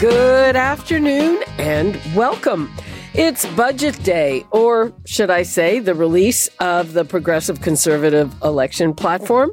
[0.00, 2.72] Good afternoon and welcome.
[3.14, 9.50] It's budget day, or should I say, the release of the Progressive Conservative election platform.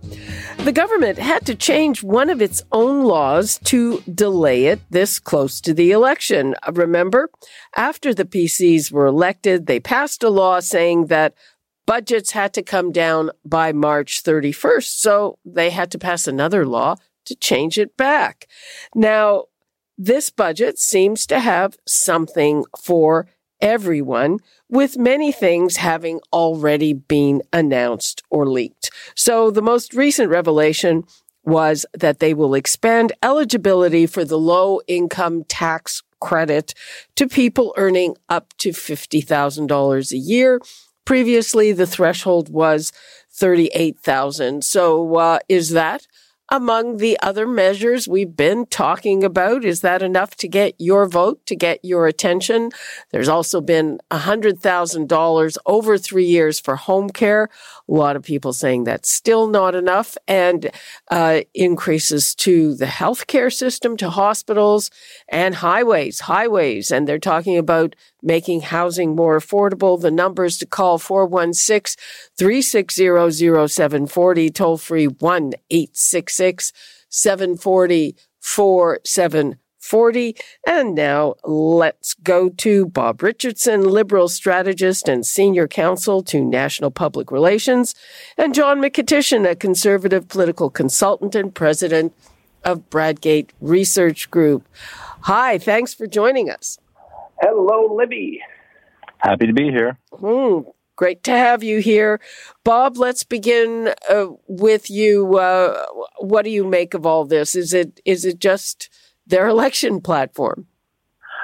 [0.59, 5.59] The government had to change one of its own laws to delay it this close
[5.62, 6.54] to the election.
[6.71, 7.32] Remember,
[7.76, 11.34] after the PCs were elected, they passed a law saying that
[11.88, 14.99] budgets had to come down by March 31st.
[14.99, 18.48] So they had to pass another law to change it back.
[18.93, 19.46] Now,
[19.98, 23.27] this budget seems to have something for
[23.62, 28.91] everyone, with many things having already been announced or leaked.
[29.16, 31.05] So the most recent revelation
[31.43, 36.73] was that they will expand eligibility for the low income tax credit
[37.16, 40.60] to people earning up to $50,000 a year.
[41.05, 42.91] Previously, the threshold was
[43.32, 44.63] 38,000.
[44.63, 46.07] So, uh, is that
[46.49, 49.65] among the other measures we've been talking about.
[49.65, 52.71] Is that enough to get your vote, to get your attention?
[53.12, 57.49] There's also been $100,000 over three years for home care.
[57.88, 60.72] A lot of people saying that's still not enough and
[61.12, 64.90] uh, increases to the healthcare system, to hospitals
[65.30, 66.91] and highways, highways.
[66.91, 70.02] And they're talking about making housing more affordable.
[70.02, 72.02] The numbers to call 416
[72.38, 76.74] 360 0740, toll free 1 866
[77.09, 78.16] 740
[79.86, 80.36] 4740.
[80.66, 87.31] And now let's go to Bob Richardson, Liberal strategist and senior counsel to National Public
[87.31, 87.94] Relations,
[88.38, 92.13] and John Mykytyshyn, a conservative political consultant and president
[92.63, 94.68] of Bradgate Research Group.
[95.22, 96.79] Hi, thanks for joining us.
[97.40, 98.41] Hello, Libby.
[99.18, 100.00] Happy to be here.
[100.13, 102.19] Mm, great to have you here.
[102.63, 105.38] Bob, let's begin uh, with you.
[105.38, 105.85] Uh,
[106.18, 107.56] what do you make of all this?
[107.56, 108.90] Is it is it just
[109.28, 110.68] their election platform?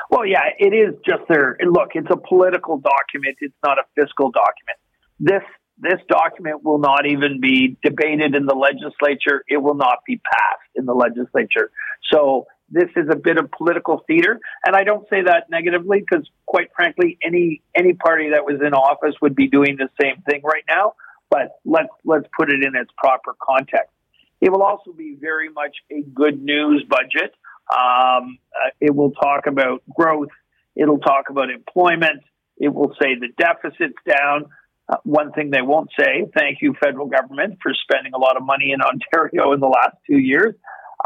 [0.10, 1.90] Well, yeah, it is just their look.
[1.96, 3.38] It's a political document.
[3.40, 4.78] It's not a fiscal document.
[5.20, 5.44] This
[5.78, 9.44] this document will not even be debated in the legislature.
[9.48, 11.72] It will not be passed in the legislature.
[12.14, 16.30] So this is a bit of political theater, and I don't say that negatively because,
[16.46, 20.42] quite frankly, any any party that was in office would be doing the same thing
[20.44, 20.94] right now.
[21.30, 23.92] But let's let's put it in its proper context.
[24.40, 27.34] It will also be very much a good news budget.
[27.72, 30.30] Um, uh, it will talk about growth.
[30.76, 32.24] It'll talk about employment.
[32.58, 34.46] It will say the deficit's down.
[34.90, 38.44] Uh, one thing they won't say, thank you, federal government, for spending a lot of
[38.44, 40.54] money in Ontario in the last two years.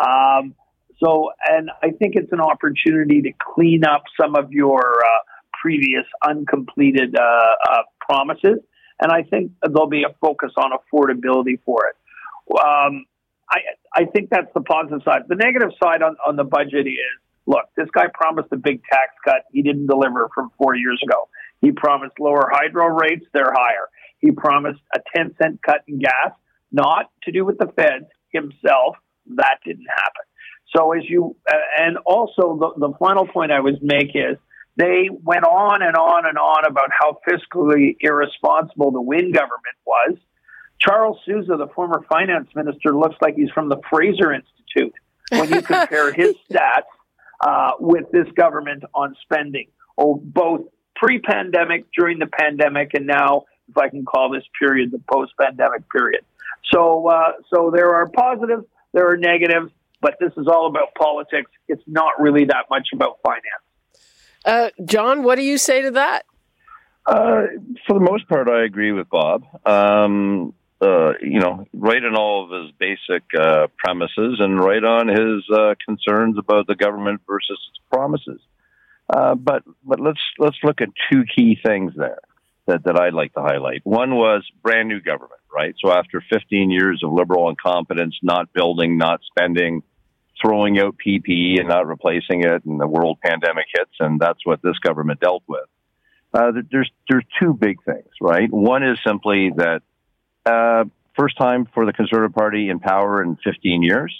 [0.03, 0.55] Um,
[1.03, 5.23] so, and I think it's an opportunity to clean up some of your uh,
[5.61, 8.59] previous uncompleted uh, uh, promises.
[8.99, 11.95] And I think there'll be a focus on affordability for it.
[12.57, 13.05] Um,
[13.50, 13.59] I,
[13.94, 15.23] I think that's the positive side.
[15.28, 19.13] The negative side on, on the budget is look, this guy promised a big tax
[19.23, 19.44] cut.
[19.51, 21.29] He didn't deliver from four years ago.
[21.61, 23.88] He promised lower hydro rates, they're higher.
[24.19, 26.31] He promised a 10 cent cut in gas,
[26.72, 28.97] not to do with the feds himself.
[29.35, 30.25] That didn't happen.
[30.75, 34.38] So as you, uh, and also the, the final point I would make is
[34.77, 40.17] they went on and on and on about how fiscally irresponsible the Wynne government was.
[40.80, 44.94] Charles Sousa, the former finance minister, looks like he's from the Fraser Institute
[45.30, 46.84] when you compare his stats
[47.41, 50.62] uh, with this government on spending, oh, both
[50.96, 56.24] pre-pandemic, during the pandemic, and now, if I can call this period the post-pandemic period.
[56.72, 59.72] So, uh, so there are positives, there are negatives
[60.06, 61.50] but this is all about politics.
[61.68, 64.03] It's not really that much about finance.
[64.46, 66.25] Uh, John, what do you say to that?
[67.07, 67.45] Uh,
[67.88, 69.45] for the most part, I agree with Bob.
[69.66, 70.54] Um,
[70.85, 75.43] uh, you know, right in all of his basic uh, premises, and right on his
[75.51, 78.41] uh, concerns about the government versus its promises.
[79.09, 82.19] Uh, but but let's let's look at two key things there
[82.67, 83.81] that, that I'd like to highlight.
[83.83, 85.75] One was brand new government, right?
[85.83, 89.83] So after 15 years of liberal incompetence, not building, not spending,
[90.41, 94.61] throwing out PPE and not replacing it, and the world pandemic hits, and that's what
[94.61, 95.65] this government dealt with.
[96.33, 98.51] Uh, there's there's two big things, right?
[98.51, 99.81] One is simply that
[100.45, 100.86] uh,
[101.18, 104.13] first time for the Conservative Party in power in 15 years.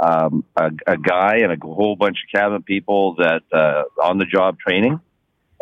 [0.00, 4.24] um, a, a, guy and a whole bunch of cabinet people that uh, on the
[4.24, 5.00] job training,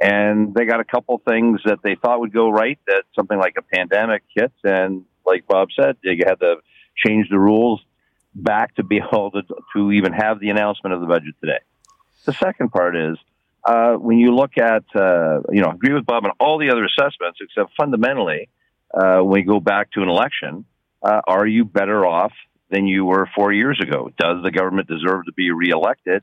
[0.00, 2.78] and they got a couple things that they thought would go right.
[2.87, 6.56] That something like a pandemic hits, and like Bob said, they had to
[6.96, 7.81] change the rules
[8.34, 9.43] back to be able to,
[9.75, 11.60] to even have the announcement of the budget today.
[12.26, 13.16] The second part is
[13.64, 16.84] uh, when you look at, uh, you know, agree with Bob on all the other
[16.84, 18.48] assessments, except fundamentally,
[18.92, 20.64] uh, when you go back to an election,
[21.02, 22.32] uh, are you better off
[22.70, 24.10] than you were four years ago?
[24.18, 26.22] Does the government deserve to be reelected?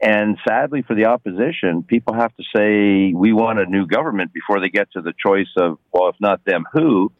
[0.00, 4.60] And sadly for the opposition, people have to say, we want a new government before
[4.60, 7.12] they get to the choice of, well, if not them, who?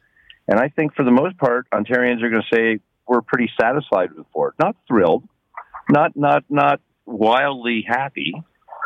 [0.49, 4.13] And I think for the most part, Ontarians are going to say, we're pretty satisfied
[4.13, 4.55] with Ford.
[4.59, 5.25] Not thrilled,
[5.91, 8.35] not, not, not wildly happy,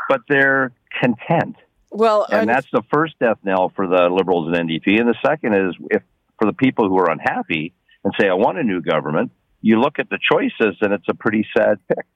[0.08, 1.56] but they're content.
[1.90, 5.00] Well, and that's the first death knell for the Liberals and NDP.
[5.00, 6.02] And the second is if
[6.38, 7.74] for the people who are unhappy
[8.04, 11.14] and say, I want a new government, you look at the choices and it's a
[11.14, 12.06] pretty sad pick.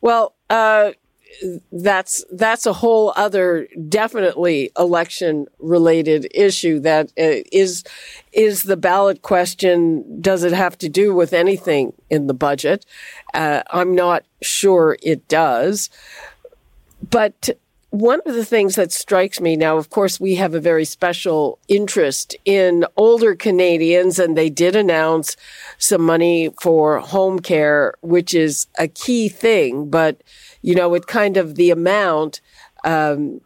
[0.00, 0.92] Well, uh,
[1.72, 7.84] that's that's a whole other definitely election related issue that uh, is
[8.32, 12.86] is the ballot question does it have to do with anything in the budget
[13.34, 15.90] uh, i'm not sure it does
[17.10, 17.50] but
[17.94, 21.60] one of the things that strikes me now, of course, we have a very special
[21.68, 25.36] interest in older Canadians, and they did announce
[25.78, 29.88] some money for home care, which is a key thing.
[29.90, 30.22] But,
[30.60, 32.40] you know, it kind of the amount,
[32.82, 33.40] um,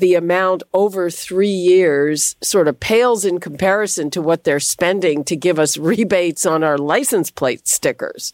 [0.00, 5.36] the amount over three years sort of pales in comparison to what they're spending to
[5.36, 8.32] give us rebates on our license plate stickers.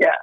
[0.00, 0.16] Yeah,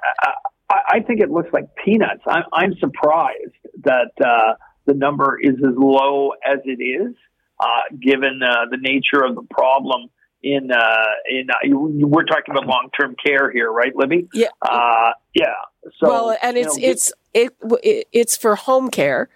[0.68, 2.20] I, I think it looks like peanuts.
[2.26, 4.54] I'm, I'm surprised that uh,
[4.86, 7.14] the number is as low as it is,
[7.60, 10.08] uh, given uh, the nature of the problem.
[10.44, 11.76] In uh, in uh,
[12.08, 14.28] we're talking about long term care here, right, Libby?
[14.34, 15.54] Yeah, uh, yeah.
[16.00, 17.54] So well, and it's know, it's it,
[18.12, 19.28] it's for home care,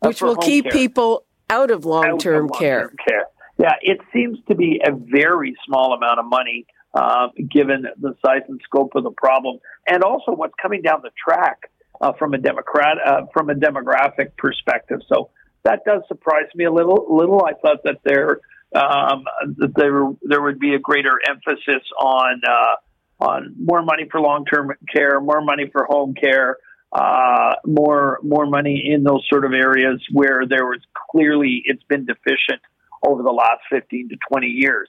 [0.00, 0.72] which will keep care.
[0.72, 2.92] people out of long term care.
[3.08, 3.26] care.
[3.56, 8.42] Yeah, it seems to be a very small amount of money uh, given the size
[8.48, 11.70] and scope of the problem, and also what's coming down the track
[12.00, 15.00] uh, from a democrat uh, from a demographic perspective.
[15.08, 15.30] So
[15.64, 17.06] that does surprise me a little.
[17.10, 18.40] Little, I thought that there
[18.74, 19.24] um,
[19.58, 24.44] that there there would be a greater emphasis on uh, on more money for long
[24.44, 26.56] term care, more money for home care,
[26.92, 30.80] uh, more more money in those sort of areas where there was
[31.10, 32.62] clearly it's been deficient
[33.06, 34.88] over the last fifteen to twenty years.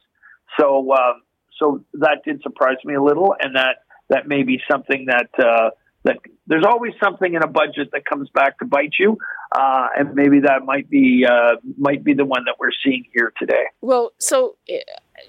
[0.59, 1.21] So um,
[1.57, 3.77] so that did surprise me a little, and that
[4.09, 5.69] that may be something that uh,
[6.03, 6.17] that
[6.47, 9.17] there's always something in a budget that comes back to bite you,
[9.51, 13.33] uh, and maybe that might be uh, might be the one that we're seeing here
[13.37, 13.65] today.
[13.81, 14.79] Well, so eh,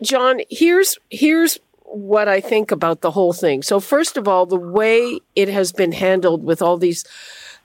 [0.02, 3.62] John, here's here's what I think about the whole thing.
[3.62, 7.05] So first of all, the way it has been handled with all these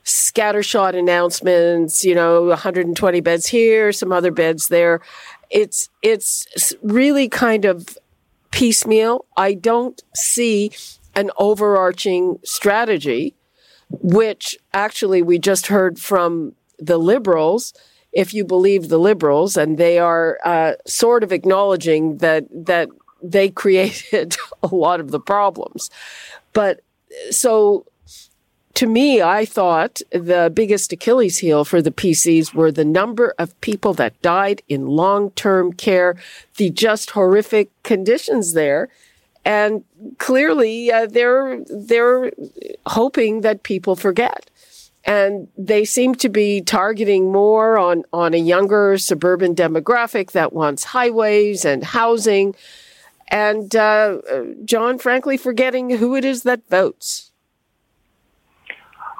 [0.04, 5.00] scattershot announcements, you know, 120 beds here, some other beds there.
[5.50, 7.96] It's it's really kind of
[8.50, 9.26] piecemeal.
[9.36, 10.72] I don't see
[11.16, 13.34] an overarching strategy,
[13.90, 17.72] which actually we just heard from the liberals.
[18.12, 22.88] If you believe the liberals, and they are uh, sort of acknowledging that that
[23.22, 25.90] they created a lot of the problems,
[26.52, 26.80] but
[27.30, 27.86] so
[28.76, 33.58] to me, I thought the biggest Achilles heel for the PCs were the number of
[33.62, 36.14] people that died in long-term care,
[36.58, 38.90] the just horrific conditions there.
[39.46, 39.84] And
[40.18, 42.32] clearly, uh, they're, they're
[42.84, 44.50] hoping that people forget.
[45.04, 50.82] And they seem to be targeting more on, on a younger suburban demographic that wants
[50.82, 52.56] highways and housing.
[53.28, 54.18] And, uh,
[54.64, 57.30] John, frankly, forgetting who it is that votes.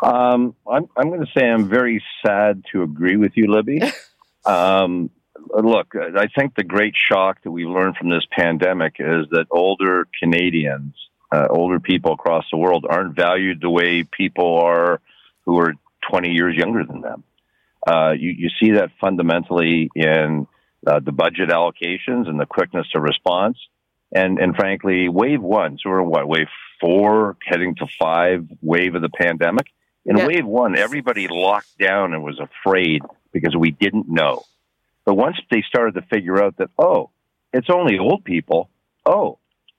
[0.03, 3.81] Um, I'm, I'm going to say I'm very sad to agree with you, Libby.
[4.45, 5.09] um,
[5.55, 10.07] look, I think the great shock that we've learned from this pandemic is that older
[10.21, 10.95] Canadians,
[11.33, 15.01] uh, older people across the world, aren't valued the way people are
[15.45, 15.75] who are
[16.11, 17.25] 20 years younger than them.
[17.87, 20.47] Uh, you, you see that fundamentally in
[20.87, 23.59] uh, the budget allocations and the quickness of response.
[24.13, 26.47] And, and frankly, wave one, so we're in what, wave
[26.81, 29.67] four, heading to five wave of the pandemic
[30.07, 30.27] in yeah.
[30.27, 34.45] wave one, everybody locked down and was afraid because we didn't know.
[35.07, 37.11] But once they started to figure out that, oh,
[37.53, 38.69] it's only old people.
[39.07, 39.39] Oh,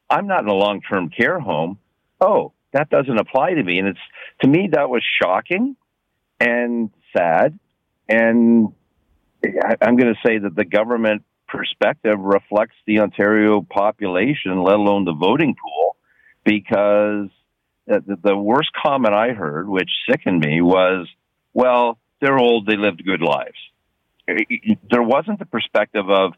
[0.10, 1.77] I'm not in a long term care home.
[2.19, 3.77] Oh, that doesn't apply to me.
[3.77, 4.00] And it's,
[4.41, 5.75] to me, that was shocking
[6.39, 7.60] and sad.
[8.07, 8.74] And
[9.81, 15.13] I'm going to say that the government perspective reflects the Ontario population, let alone the
[15.13, 15.98] voting pool,
[16.43, 17.27] because
[17.86, 21.07] the worst comment I heard, which sickened me, was,
[21.53, 23.57] "Well, they're old; they lived good lives."
[24.27, 26.34] There wasn't the perspective of,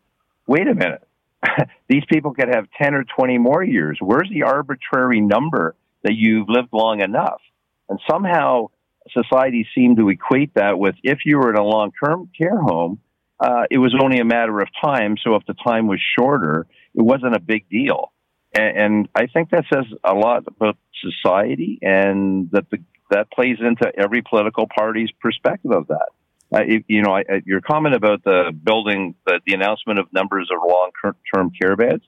[0.47, 1.07] "Wait a minute,
[1.87, 3.97] these people could have ten or twenty more years.
[4.01, 7.41] Where's the arbitrary number that you've lived long enough?"
[7.89, 8.67] And somehow
[9.11, 12.99] society seemed to equate that with if you were in a long-term care home,
[13.39, 15.15] uh, it was only a matter of time.
[15.23, 18.11] So if the time was shorter, it wasn't a big deal.
[18.57, 22.79] And, and I think that says a lot about society, and that the,
[23.11, 26.09] that plays into every political party's perspective of that.
[26.53, 30.49] Uh, it, you know, I, your comment about the building, the, the announcement of numbers
[30.51, 32.03] of long-term care beds.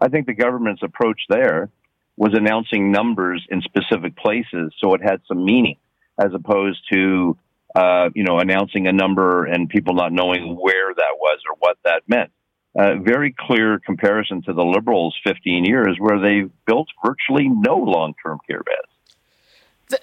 [0.00, 1.70] I think the government's approach there
[2.16, 5.76] was announcing numbers in specific places, so it had some meaning,
[6.18, 7.36] as opposed to
[7.74, 11.78] uh, you know announcing a number and people not knowing where that was or what
[11.84, 12.30] that meant
[12.78, 18.38] uh, very clear comparison to the Liberals' 15 years, where they built virtually no long-term
[18.48, 18.92] care beds.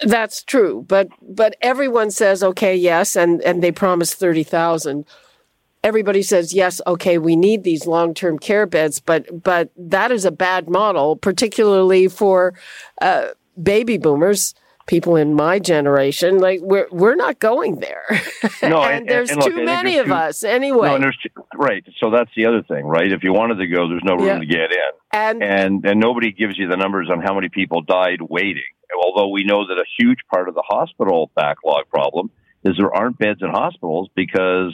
[0.02, 5.06] That's true, but but everyone says okay, yes, and and they promise 30,000.
[5.84, 10.32] Everybody says yes, okay, we need these long-term care beds, but but that is a
[10.32, 12.54] bad model, particularly for
[13.02, 13.28] uh,
[13.62, 14.54] baby boomers
[14.88, 18.06] people in my generation, like we're we're not going there.
[18.64, 20.90] No, and, and, there's and, and too look, many of too, us anyway.
[20.90, 21.18] No, there's
[21.56, 21.84] right.
[22.00, 23.12] So that's the other thing, right?
[23.12, 24.40] If you wanted to go, there's no room yeah.
[24.40, 27.82] to get in, and and and nobody gives you the numbers on how many people
[27.82, 28.64] died waiting.
[29.06, 32.32] Although we know that a huge part of the hospital backlog problem
[32.64, 34.74] is there aren't beds in hospitals because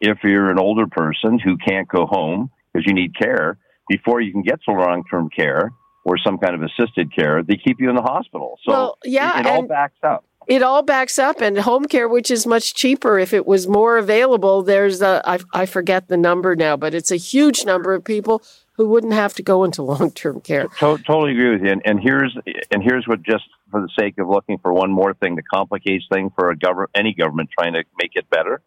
[0.00, 4.32] if you're an older person who can't go home because you need care before you
[4.32, 5.72] can get to long term care
[6.04, 8.58] or some kind of assisted care, they keep you in the hospital.
[8.64, 10.24] So well, yeah, it, it all backs up.
[10.46, 13.96] It all backs up, and home care, which is much cheaper, if it was more
[13.96, 18.04] available, there's a, I, I forget the number now, but it's a huge number of
[18.04, 18.42] people
[18.72, 20.64] who wouldn't have to go into long term care.
[20.80, 21.70] To- totally agree with you.
[21.70, 22.36] And, and here's
[22.70, 26.04] and here's what just for the sake of looking for one more thing that complicates
[26.12, 28.60] things for a government, any government trying to make it better.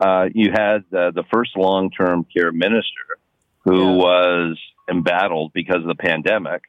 [0.00, 3.18] Uh, you had uh, the first long term care minister
[3.60, 3.96] who yeah.
[3.96, 4.58] was
[4.90, 6.62] embattled because of the pandemic.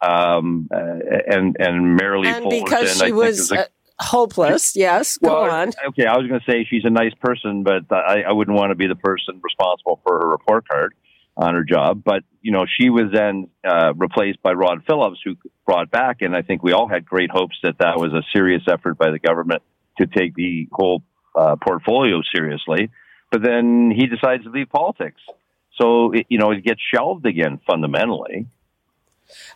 [0.00, 3.64] Um, uh, and and Merrilee and Fullerton, because she was, was a, uh,
[4.00, 4.74] hopeless.
[4.74, 5.68] Yes, go well, on.
[5.90, 8.70] Okay, I was going to say she's a nice person, but I, I wouldn't want
[8.70, 10.94] to be the person responsible for her report card
[11.36, 12.02] on her job.
[12.04, 16.34] But you know, she was then uh, replaced by Rod Phillips, who brought back, and
[16.34, 19.18] I think we all had great hopes that that was a serious effort by the
[19.18, 19.62] government
[19.98, 21.02] to take the whole
[21.36, 22.90] uh, portfolio seriously.
[23.30, 25.20] But then he decides to leave politics.
[25.82, 28.46] So, it, you know, it gets shelved again fundamentally.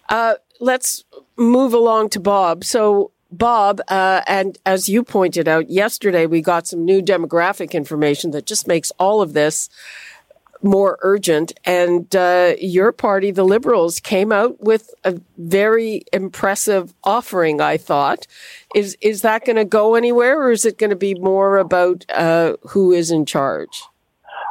[0.08, 1.04] Uh, let's
[1.36, 2.64] move along to Bob.
[2.64, 8.32] So, Bob, uh, and as you pointed out yesterday, we got some new demographic information
[8.32, 9.68] that just makes all of this
[10.62, 11.52] more urgent.
[11.64, 17.60] And uh, your party, the Liberals, came out with a very impressive offering.
[17.60, 18.26] I thought,
[18.74, 22.04] is is that going to go anywhere, or is it going to be more about
[22.10, 23.84] uh, who is in charge?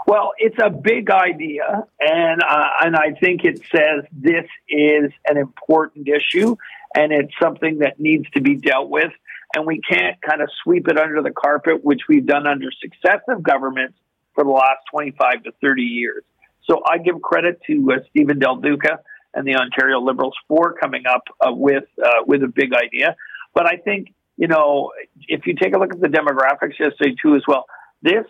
[0.07, 5.37] Well, it's a big idea, and uh, and I think it says this is an
[5.37, 6.55] important issue,
[6.95, 9.11] and it's something that needs to be dealt with,
[9.55, 13.41] and we can't kind of sweep it under the carpet, which we've done under successive
[13.41, 13.97] governments
[14.35, 16.23] for the last 25 to 30 years.
[16.69, 18.99] So I give credit to uh, Stephen Del Duca
[19.33, 23.15] and the Ontario Liberals for coming up uh, with uh, with a big idea,
[23.55, 24.91] but I think you know
[25.27, 27.65] if you take a look at the demographics yesterday too as well,
[28.03, 28.25] this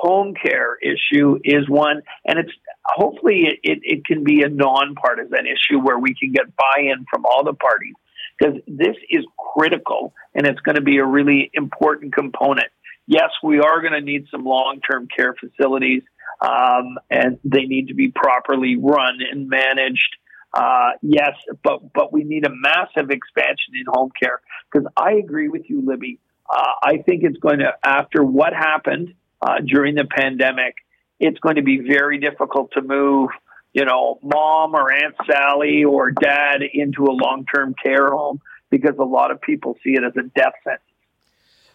[0.00, 2.52] home care issue is one, and it's
[2.84, 7.24] hopefully it, it, it can be a nonpartisan issue where we can get buy-in from
[7.24, 7.94] all the parties
[8.38, 12.68] because this is critical and it's going to be a really important component.
[13.06, 16.02] Yes, we are going to need some long-term care facilities,
[16.40, 20.16] um, and they need to be properly run and managed.
[20.54, 21.32] Uh, yes,
[21.64, 25.82] but but we need a massive expansion in home care because I agree with you,
[25.84, 26.20] Libby.
[26.48, 30.76] Uh, I think it's going to after what happened uh, during the pandemic,
[31.18, 33.30] it's going to be very difficult to move,
[33.72, 38.96] you know, mom or Aunt Sally or dad into a long term care home because
[38.98, 40.82] a lot of people see it as a death sentence.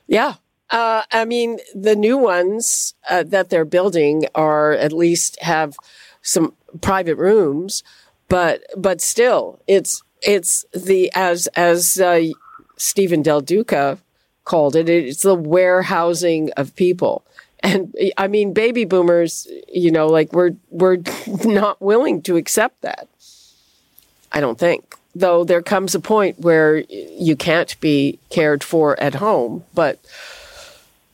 [0.07, 0.35] Yeah.
[0.69, 5.77] Uh, I mean, the new ones uh, that they're building are at least have
[6.21, 7.83] some private rooms,
[8.27, 12.21] but but still, it's it's the as as uh,
[12.75, 13.97] Stephen Del Duca
[14.43, 17.23] called it, it's the warehousing of people.
[17.61, 21.01] And I mean, baby boomers, you know, like we're, we're
[21.43, 23.07] not willing to accept that.
[24.31, 24.95] I don't think.
[25.15, 29.99] Though there comes a point where you can't be cared for at home, but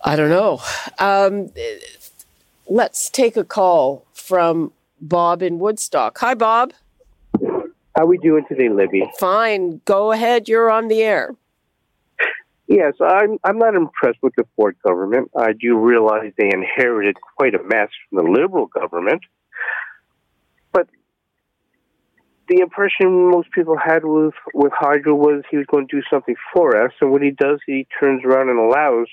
[0.03, 0.61] I don't know.
[0.99, 1.51] Um,
[2.67, 6.17] let's take a call from Bob in Woodstock.
[6.17, 6.73] Hi, Bob.
[7.95, 9.09] How are we doing today, Libby?
[9.19, 9.79] Fine.
[9.85, 10.49] Go ahead.
[10.49, 11.35] You're on the air.
[12.67, 13.37] Yes, I'm.
[13.43, 15.31] I'm not impressed with the Ford government.
[15.37, 19.21] I do realize they inherited quite a mess from the Liberal government,
[20.71, 20.87] but
[22.47, 26.35] the impression most people had with with Hydro was he was going to do something
[26.53, 29.07] for us, and what he does, he turns around and allows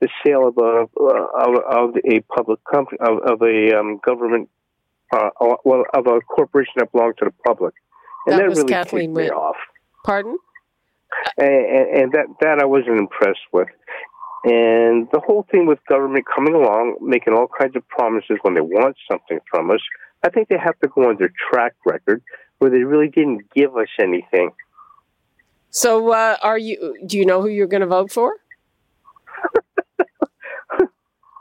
[0.00, 4.48] the sale of a of, of a public company of, of a um, government,
[5.12, 5.30] uh,
[5.64, 7.74] well, of a corporation that belongs to the public,
[8.26, 9.30] and that, that was really Kathleen Wynne.
[9.30, 9.56] off.
[10.04, 10.38] Pardon?
[11.38, 13.68] And, and that that I wasn't impressed with.
[14.44, 18.60] And the whole thing with government coming along, making all kinds of promises when they
[18.60, 19.80] want something from us,
[20.22, 22.22] I think they have to go on their track record
[22.58, 24.50] where they really didn't give us anything.
[25.70, 26.96] So, uh, are you?
[27.04, 28.36] Do you know who you're going to vote for?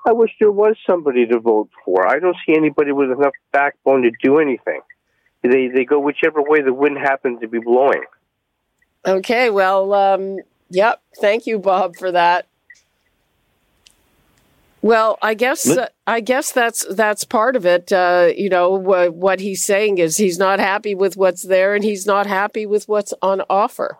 [0.07, 2.07] I wish there was somebody to vote for.
[2.07, 4.81] I don't see anybody with enough backbone to do anything.
[5.41, 8.03] They they go whichever way the wind happens to be blowing.
[9.07, 9.49] Okay.
[9.49, 10.37] Well, um,
[10.69, 11.01] yep.
[11.21, 12.47] Thank you, Bob, for that.
[14.81, 17.91] Well, I guess uh, I guess that's that's part of it.
[17.91, 21.83] Uh, you know wh- what he's saying is he's not happy with what's there, and
[21.83, 23.97] he's not happy with what's on offer.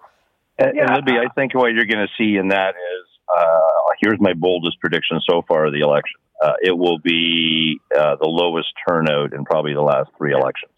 [0.60, 0.86] And, Yeah.
[0.86, 3.60] and Libby, I think what you're going to see in that is uh,
[4.00, 6.20] here's my boldest prediction so far of the election.
[6.40, 10.72] Uh, it will be uh, the lowest turnout in probably the last three elections.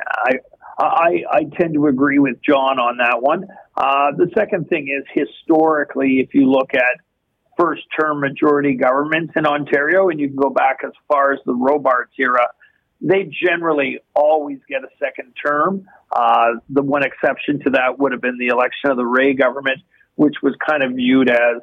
[0.00, 0.38] I,
[0.82, 3.46] I, I tend to agree with John on that one.
[3.76, 7.00] Uh, the second thing is historically, if you look at
[7.58, 11.54] first term majority governments in Ontario, and you can go back as far as the
[11.54, 12.46] Robarts era,
[13.00, 15.86] they generally always get a second term.
[16.10, 19.78] Uh, the one exception to that would have been the election of the Rae government,
[20.16, 21.62] which was kind of viewed as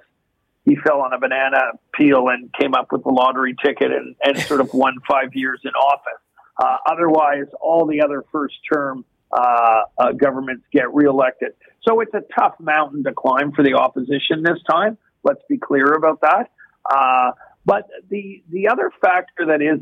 [0.66, 4.38] he fell on a banana peel and came up with the lottery ticket and, and
[4.40, 6.22] sort of won five years in office.
[6.58, 11.54] Uh, otherwise, all the other first term uh, uh, governments get reelected.
[11.88, 14.98] So it's a tough mountain to climb for the opposition this time.
[15.24, 16.50] Let's be clear about that.
[16.90, 17.32] Uh,
[17.66, 19.80] but the the other factor that is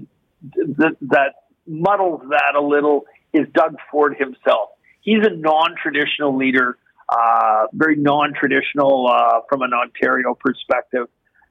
[0.77, 1.35] that, that
[1.67, 4.69] muddles that a little is Doug Ford himself.
[5.01, 6.77] He's a non-traditional leader,
[7.09, 11.07] uh, very non-traditional uh, from an Ontario perspective,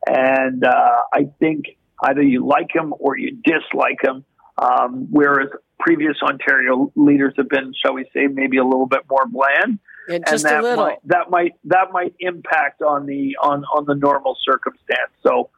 [0.07, 1.66] and uh, I think
[2.03, 4.25] either you like him or you dislike him.
[4.57, 5.49] Um, whereas
[5.81, 10.17] previous Ontario leaders have been, shall we say, maybe a little bit more bland, Yeah,
[10.17, 10.85] and just that a little.
[10.85, 15.11] might that might that might impact on the on on the normal circumstance.
[15.23, 15.51] So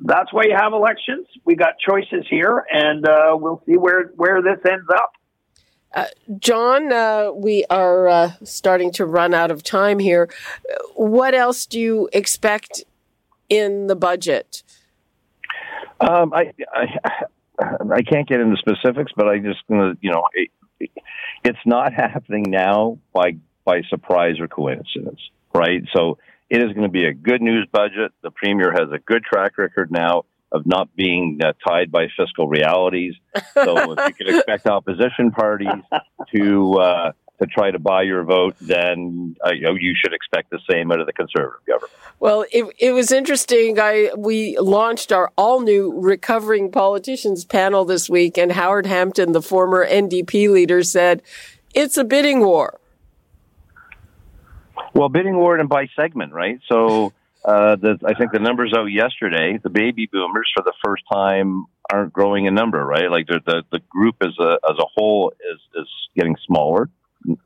[0.00, 1.26] that's why you have elections.
[1.44, 5.12] We got choices here, and uh, we'll see where where this ends up.
[6.38, 10.28] John, uh, we are uh, starting to run out of time here.
[10.94, 12.84] What else do you expect
[13.48, 14.62] in the budget?
[16.00, 16.86] Um, I, I
[17.60, 20.50] I can't get into specifics, but I just gonna you know it,
[21.44, 25.20] it's not happening now by by surprise or coincidence,
[25.54, 25.82] right?
[25.94, 26.18] So
[26.50, 28.12] it is going to be a good news budget.
[28.22, 32.48] The premier has a good track record now of not being uh, tied by fiscal
[32.48, 33.14] realities.
[33.54, 35.82] So if you could expect opposition parties
[36.34, 40.50] to uh, to try to buy your vote, then uh, you, know, you should expect
[40.50, 41.92] the same out of the conservative government.
[42.20, 43.78] Well, it, it was interesting.
[43.78, 49.42] I we launched our all new recovering politicians panel this week, and Howard Hampton, the
[49.42, 51.22] former NDP leader, said
[51.74, 52.80] it's a bidding war.
[54.94, 56.60] Well, bidding war and by segment, right?
[56.68, 57.12] So
[57.44, 61.66] uh, the, I think the numbers out yesterday, the baby boomers for the first time
[61.90, 63.10] aren't growing in number, right?
[63.10, 66.90] Like the the, the group as a as a whole is is getting smaller.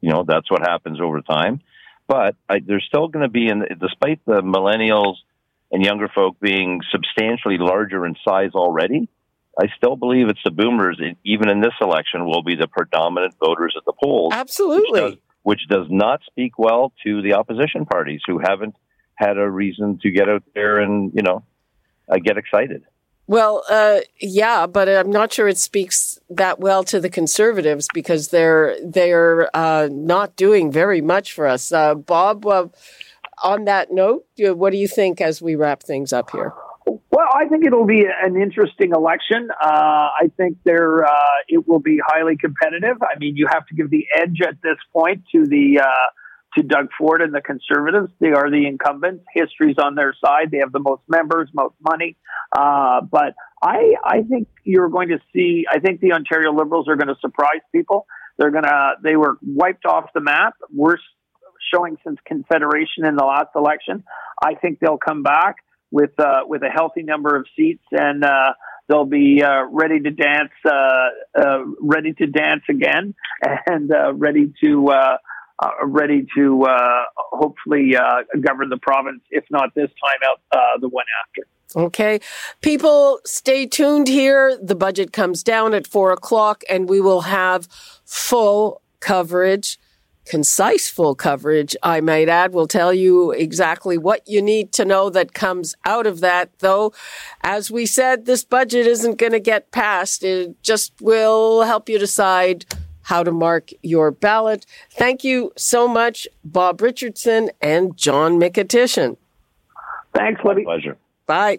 [0.00, 1.60] You know, that's what happens over time.
[2.06, 5.16] But I, there's still going to be, in, despite the millennials
[5.70, 9.08] and younger folk being substantially larger in size already,
[9.58, 13.74] I still believe it's the boomers, even in this election, will be the predominant voters
[13.76, 15.20] at the polls Absolutely.
[15.42, 18.74] which does not speak well to the opposition parties who haven't
[19.14, 21.44] had a reason to get out there and you know
[22.08, 22.82] uh, get excited.
[23.26, 28.28] Well, uh, yeah, but I'm not sure it speaks that well to the conservatives because
[28.28, 31.72] they're they're uh, not doing very much for us.
[31.72, 32.44] Uh, Bob,
[33.42, 36.52] on that note, what do you think as we wrap things up here?
[36.84, 39.48] Well, I think it'll be an interesting election.
[39.62, 41.10] Uh, I think there uh,
[41.48, 42.96] it will be highly competitive.
[43.02, 45.86] I mean, you have to give the edge at this point to the uh,
[46.56, 48.12] to Doug Ford and the Conservatives.
[48.20, 49.24] They are the incumbents.
[49.32, 50.50] History's on their side.
[50.50, 52.16] They have the most members, most money.
[52.56, 55.64] Uh, but I I think you're going to see.
[55.70, 58.06] I think the Ontario Liberals are going to surprise people.
[58.38, 58.92] They're gonna.
[59.02, 60.54] They were wiped off the map.
[60.74, 61.04] Worst
[61.72, 64.04] showing since Confederation in the last election.
[64.42, 65.56] I think they'll come back
[65.90, 68.54] with uh, with a healthy number of seats, and uh,
[68.88, 73.14] they'll be uh, ready to dance, uh, uh, ready to dance again,
[73.66, 74.90] and uh, ready to
[75.62, 80.78] uh, ready to uh, hopefully uh, govern the province, if not this time out, uh,
[80.80, 81.46] the one after.
[81.74, 82.20] Okay.
[82.60, 84.58] People, stay tuned here.
[84.60, 87.68] The budget comes down at four o'clock and we will have
[88.04, 89.78] full coverage
[90.24, 95.10] concise full coverage, I might add, will tell you exactly what you need to know
[95.10, 96.50] that comes out of that.
[96.60, 96.92] Though,
[97.42, 100.22] as we said, this budget isn't going to get passed.
[100.22, 102.64] It just will help you decide
[103.12, 104.64] how to mark your ballot.
[104.92, 109.18] Thank you so much, Bob Richardson and John Mykytyshyn.
[110.14, 110.64] Thanks, Libby.
[110.64, 110.96] Pleasure.
[111.26, 111.58] Bye.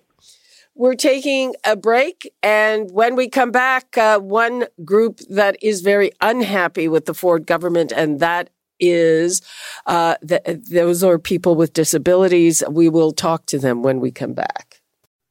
[0.74, 2.34] We're taking a break.
[2.42, 7.46] And when we come back, uh, one group that is very unhappy with the Ford
[7.46, 9.44] government, and that is
[9.86, 12.64] uh, th- those are people with disabilities.
[12.68, 14.82] We will talk to them when we come back.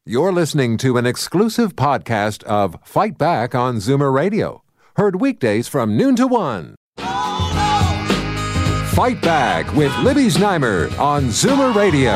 [0.07, 4.63] You're listening to an exclusive podcast of Fight Back on Zoomer Radio,
[4.97, 6.75] heard weekdays from noon to one.
[8.95, 12.13] Fight Back with Libby Znaimer on Zoomer Radio.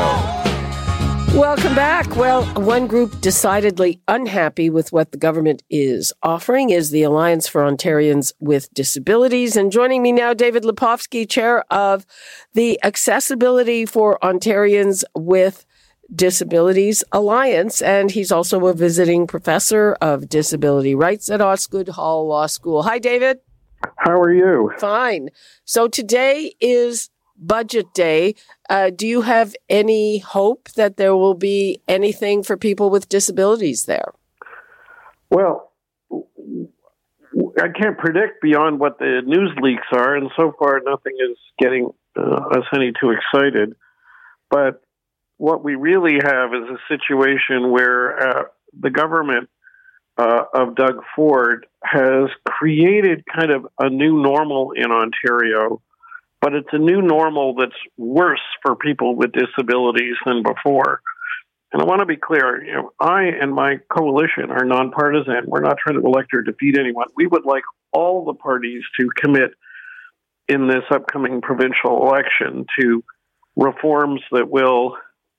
[1.37, 2.15] Welcome back.
[2.15, 7.61] Well, one group decidedly unhappy with what the government is offering is the Alliance for
[7.61, 9.55] Ontarians with Disabilities.
[9.55, 12.07] And joining me now, David Lepofsky, chair of
[12.53, 15.66] the Accessibility for Ontarians with
[16.13, 17.81] Disabilities Alliance.
[17.81, 22.83] And he's also a visiting professor of disability rights at Osgoode Hall Law School.
[22.83, 23.39] Hi, David.
[23.97, 24.71] How are you?
[24.79, 25.29] Fine.
[25.65, 28.35] So today is budget day.
[28.69, 33.85] Uh, do you have any hope that there will be anything for people with disabilities
[33.85, 34.13] there?
[35.29, 35.71] Well,
[37.59, 41.89] I can't predict beyond what the news leaks are, and so far nothing is getting
[42.15, 43.75] uh, us any too excited.
[44.49, 44.81] But
[45.37, 48.43] what we really have is a situation where uh,
[48.79, 49.49] the government
[50.17, 55.81] uh, of Doug Ford has created kind of a new normal in Ontario
[56.41, 61.01] but it's a new normal that's worse for people with disabilities than before.
[61.73, 65.45] And I want to be clear, you know, I and my coalition are nonpartisan.
[65.47, 67.07] We're not trying to elect or defeat anyone.
[67.15, 69.51] We would like all the parties to commit
[70.47, 73.03] in this upcoming provincial election to
[73.57, 74.95] reforms that will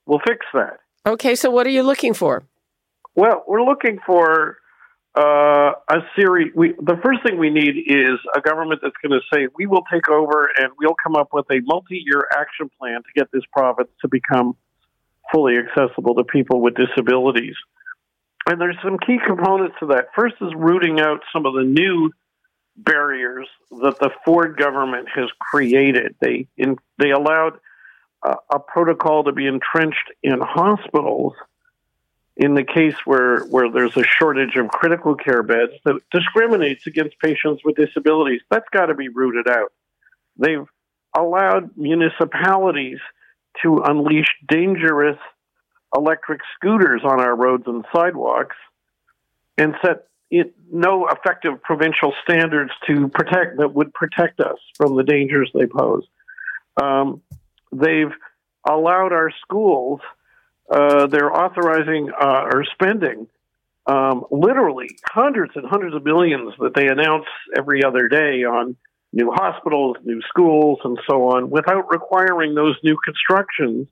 [0.08, 0.80] will fix that.
[1.06, 2.42] Okay, so what are you looking for?
[3.14, 4.58] Well, we're looking for
[5.16, 6.52] uh, a series.
[6.54, 9.84] We, the first thing we need is a government that's going to say we will
[9.92, 13.90] take over and we'll come up with a multi-year action plan to get this province
[14.02, 14.56] to become
[15.32, 17.56] fully accessible to people with disabilities.
[18.46, 20.06] And there's some key components to that.
[20.16, 22.10] First is rooting out some of the new
[22.76, 26.14] barriers that the Ford government has created.
[26.20, 27.58] They in, they allowed
[28.22, 31.34] a protocol to be entrenched in hospitals
[32.36, 37.18] in the case where, where there's a shortage of critical care beds that discriminates against
[37.18, 38.40] patients with disabilities.
[38.50, 39.72] That's got to be rooted out.
[40.36, 40.66] They've
[41.16, 42.98] allowed municipalities
[43.62, 45.18] to unleash dangerous
[45.96, 48.56] electric scooters on our roads and sidewalks
[49.56, 55.02] and set it, no effective provincial standards to protect that would protect us from the
[55.02, 56.04] dangers they pose.
[56.80, 57.22] Um,
[57.72, 58.12] they've
[58.68, 60.00] allowed our schools
[60.70, 63.26] uh, they're authorizing uh, or spending
[63.86, 67.24] um, literally hundreds and hundreds of millions that they announce
[67.56, 68.76] every other day on
[69.12, 73.88] new hospitals, new schools, and so on, without requiring those new construction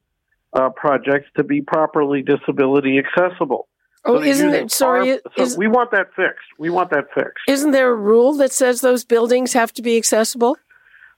[0.52, 3.68] uh, projects to be properly disability accessible.
[4.04, 4.70] Oh, so isn't it?
[4.70, 6.46] Sorry, our, so is, we want that fixed.
[6.58, 7.42] We want that fixed.
[7.48, 10.58] Isn't there a rule that says those buildings have to be accessible?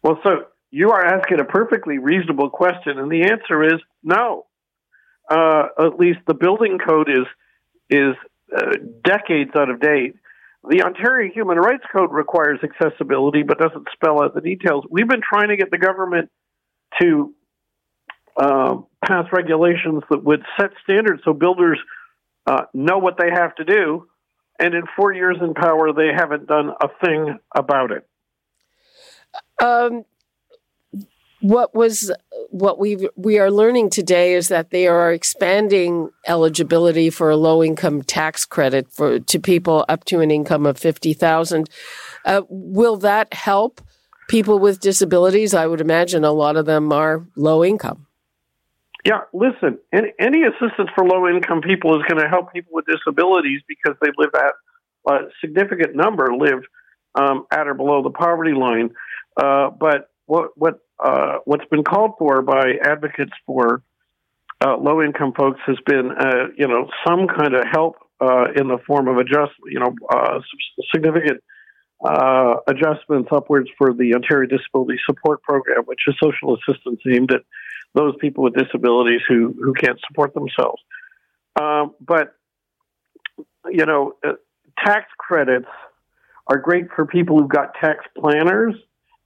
[0.03, 4.47] Well, so you are asking a perfectly reasonable question, and the answer is no
[5.29, 7.27] uh, at least the building code is
[7.91, 8.15] is
[8.55, 10.15] uh, decades out of date.
[10.69, 14.85] The Ontario Human Rights Code requires accessibility, but doesn't spell out the details.
[14.91, 16.31] We've been trying to get the government
[17.01, 17.35] to
[18.37, 21.79] uh, pass regulations that would set standards so builders
[22.47, 24.09] uh, know what they have to do.
[24.59, 28.09] And in four years in power, they haven't done a thing about it.
[29.63, 30.05] Um,
[31.41, 32.13] what was
[32.51, 37.63] what we we are learning today is that they are expanding eligibility for a low
[37.63, 41.69] income tax credit for to people up to an income of fifty thousand.
[42.25, 43.81] Uh, will that help
[44.29, 45.55] people with disabilities?
[45.55, 48.07] I would imagine a lot of them are low income.
[49.05, 52.85] Yeah, listen, any, any assistance for low income people is going to help people with
[52.87, 54.53] disabilities because they live at
[55.11, 56.65] a significant number live
[57.15, 58.91] um, at or below the poverty line.
[59.37, 63.83] Uh, but what what uh, what's been called for by advocates for
[64.61, 68.67] uh, low income folks has been uh, you know some kind of help uh, in
[68.67, 70.41] the form of adjust, you know, uh,
[70.93, 71.41] significant
[72.67, 77.43] adjustments upwards for the Ontario Disability Support Program, which is social assistance aimed at
[77.95, 80.83] those people with disabilities who who can't support themselves.
[81.61, 82.35] Um, but
[83.71, 84.15] you know,
[84.85, 85.69] tax credits
[86.49, 88.75] are great for people who've got tax planners,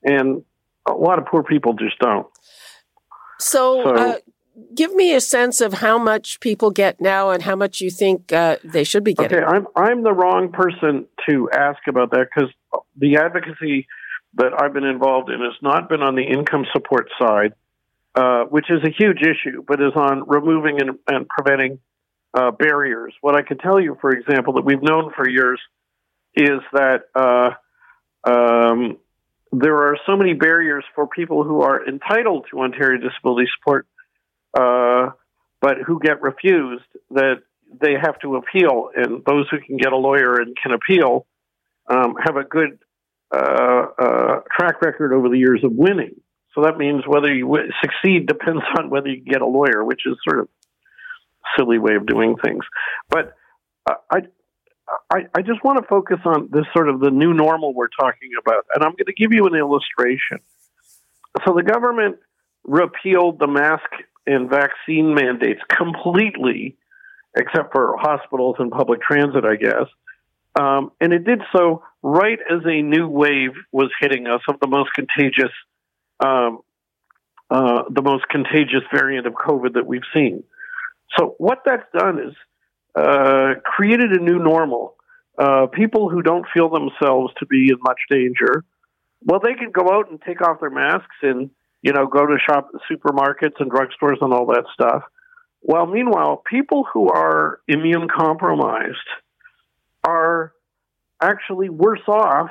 [0.05, 0.45] and
[0.89, 2.27] a lot of poor people just don't.
[3.39, 4.19] So, so uh,
[4.75, 8.33] give me a sense of how much people get now and how much you think
[8.33, 9.39] uh, they should be getting.
[9.39, 12.51] Okay, I'm I'm the wrong person to ask about that because
[12.97, 13.87] the advocacy
[14.35, 17.53] that I've been involved in has not been on the income support side,
[18.15, 21.79] uh, which is a huge issue, but is on removing and, and preventing
[22.35, 23.15] uh, barriers.
[23.21, 25.61] What I can tell you, for example, that we've known for years
[26.35, 27.51] is that uh,
[28.25, 28.97] um,
[29.53, 33.87] there are so many barriers for people who are entitled to Ontario disability support,
[34.59, 35.11] uh,
[35.61, 37.43] but who get refused that
[37.81, 38.89] they have to appeal.
[38.95, 41.27] And those who can get a lawyer and can appeal
[41.87, 42.79] um, have a good
[43.31, 46.21] uh, uh, track record over the years of winning.
[46.55, 50.03] So that means whether you w- succeed depends on whether you get a lawyer, which
[50.07, 50.49] is sort of
[51.59, 52.65] silly way of doing things.
[53.09, 53.35] But
[53.89, 54.19] uh, I,
[55.11, 58.31] I, I just want to focus on this sort of the new normal we're talking
[58.41, 60.39] about, and I'm going to give you an illustration.
[61.47, 62.17] So the government
[62.65, 63.89] repealed the mask
[64.27, 66.77] and vaccine mandates completely,
[67.37, 69.87] except for hospitals and public transit, I guess.
[70.59, 74.67] Um, and it did so right as a new wave was hitting us of the
[74.67, 75.53] most contagious,
[76.25, 76.61] um,
[77.51, 80.45] uh, the most contagious variant of COVID that we've seen.
[81.19, 82.35] So what that's done is
[82.95, 84.97] uh, created a new normal.
[85.39, 88.65] Uh, people who don't feel themselves to be in much danger,
[89.25, 91.51] well, they can go out and take off their masks and
[91.83, 95.03] you know go to shop supermarkets and drugstores and all that stuff.
[95.63, 98.97] Well, meanwhile, people who are immune compromised
[100.05, 100.53] are
[101.21, 102.51] actually worse off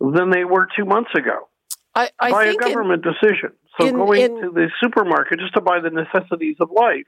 [0.00, 1.48] than they were two months ago
[1.94, 3.52] I, I by a government in, decision.
[3.78, 7.06] So in, going in, to the supermarket just to buy the necessities of life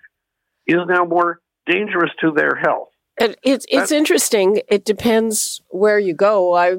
[0.66, 2.88] is now more dangerous to their health.
[3.18, 4.62] It, it's it's interesting.
[4.68, 6.54] It depends where you go.
[6.54, 6.76] I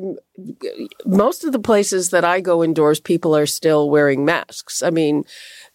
[1.05, 4.81] most of the places that I go indoors, people are still wearing masks.
[4.81, 5.25] I mean,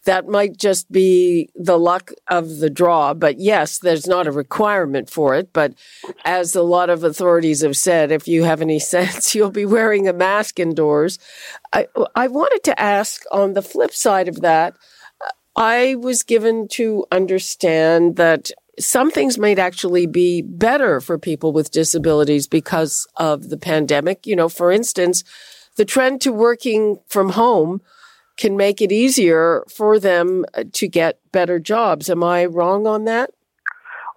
[0.03, 3.13] that might just be the luck of the draw.
[3.13, 5.53] But yes, there's not a requirement for it.
[5.53, 5.75] But
[6.25, 10.09] as a lot of authorities have said, if you have any sense, you'll be wearing
[10.09, 11.19] a mask indoors.
[11.71, 14.75] I I wanted to ask on the flip side of that.
[15.55, 21.71] I was given to understand that some things might actually be better for people with
[21.71, 24.25] disabilities because of the pandemic.
[24.25, 25.23] You know, for instance,
[25.75, 27.81] the trend to working from home
[28.37, 32.09] can make it easier for them to get better jobs.
[32.09, 33.31] Am I wrong on that?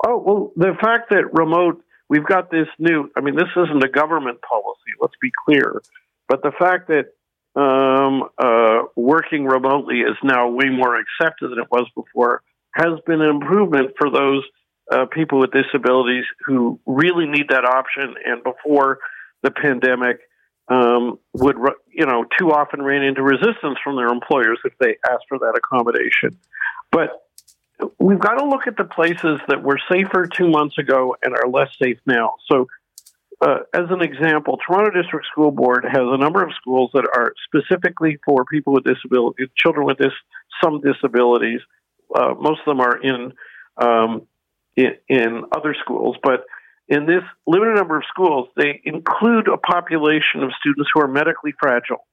[0.06, 3.88] Oh, well, the fact that remote, we've got this new, I mean, this isn't a
[3.88, 5.82] government policy, let's be clear,
[6.28, 7.14] but the fact that
[7.54, 12.42] um, uh, working remotely is now way more accepted than it was before
[12.74, 14.42] has been an improvement for those
[14.90, 18.14] uh, people with disabilities who really need that option.
[18.24, 18.98] And before
[19.42, 20.20] the pandemic,
[20.68, 21.56] um, would
[21.90, 25.54] you know too often ran into resistance from their employers if they asked for that
[25.56, 26.38] accommodation.
[26.90, 27.10] But
[27.98, 31.48] we've got to look at the places that were safer two months ago and are
[31.48, 32.34] less safe now.
[32.50, 32.66] So.
[33.40, 37.34] Uh, as an example, Toronto District School Board has a number of schools that are
[37.44, 40.12] specifically for people with disabilities, children with this,
[40.62, 41.58] some disabilities.
[42.14, 43.32] Uh, most of them are in
[43.76, 44.26] um,
[44.76, 46.44] in, in other schools, but
[46.88, 51.54] in this limited number of schools, they include a population of students who are medically
[51.58, 52.06] fragile.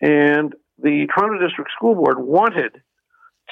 [0.00, 2.80] And the Toronto District School Board wanted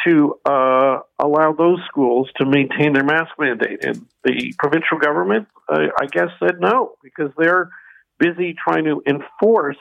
[0.07, 3.85] to uh, allow those schools to maintain their mask mandate.
[3.85, 7.71] And the provincial government, uh, I guess, said no, because they're
[8.19, 9.79] busy trying to enforce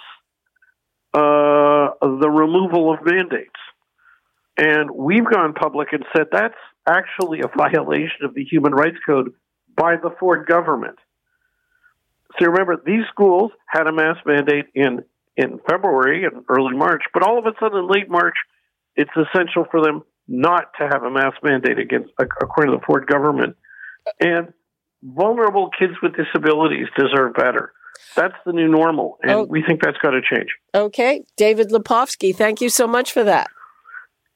[1.14, 3.52] uh, the removal of mandates.
[4.58, 6.56] And we've gone public and said that's
[6.88, 9.34] actually a violation of the Human Rights Code
[9.76, 10.98] by the Ford government.
[12.40, 15.04] So remember, these schools had a mask mandate in,
[15.36, 18.36] in February and early March, but all of a sudden in late March,
[18.96, 23.08] it's essential for them not to have a mask mandate against, according to the Ford
[23.08, 23.56] government.
[24.20, 24.54] And
[25.04, 27.74] vulnerable kids with disabilities deserve better.
[28.16, 29.44] That's the new normal, and oh.
[29.44, 30.50] we think that's got to change.
[30.74, 31.24] Okay.
[31.38, 33.48] David Lepofsky, thank you so much for that.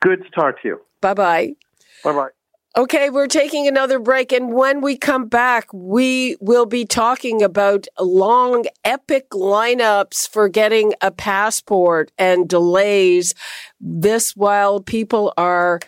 [0.01, 0.81] Good to talk to you.
[1.01, 1.55] Bye bye.
[2.03, 2.29] Bye bye.
[2.77, 4.31] Okay, we're taking another break.
[4.31, 10.93] And when we come back, we will be talking about long, epic lineups for getting
[11.01, 13.33] a passport and delays.
[13.81, 15.79] This while people are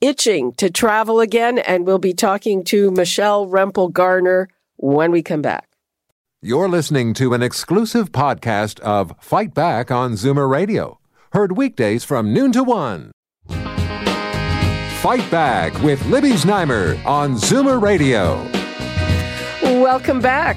[0.00, 5.42] itching to travel again, and we'll be talking to Michelle Rempel Garner when we come
[5.42, 5.68] back.
[6.40, 10.98] You're listening to an exclusive podcast of Fight Back on Zoomer Radio,
[11.32, 13.12] heard weekdays from noon to one.
[15.02, 18.36] Fight Back with Libby Znaimer on Zoomer Radio.
[19.82, 20.56] Welcome back.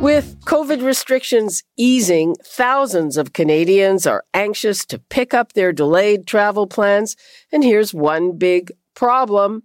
[0.00, 6.66] With COVID restrictions easing, thousands of Canadians are anxious to pick up their delayed travel
[6.66, 7.14] plans.
[7.52, 9.64] And here's one big problem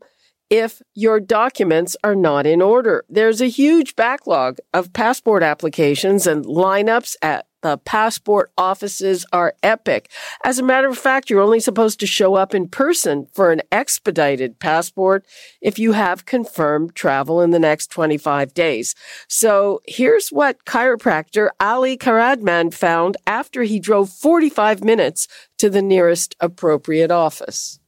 [0.50, 3.06] if your documents are not in order.
[3.08, 10.10] There's a huge backlog of passport applications and lineups at the passport offices are epic.
[10.44, 13.62] As a matter of fact, you're only supposed to show up in person for an
[13.72, 15.26] expedited passport
[15.62, 18.96] if you have confirmed travel in the next 25 days.
[19.28, 26.36] So here's what chiropractor Ali Karadman found after he drove 45 minutes to the nearest
[26.40, 27.80] appropriate office.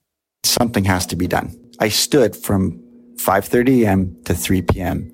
[0.43, 1.57] Something has to be done.
[1.79, 2.79] I stood from
[3.15, 4.17] 5:30 a.m.
[4.25, 5.12] to 3 p.m.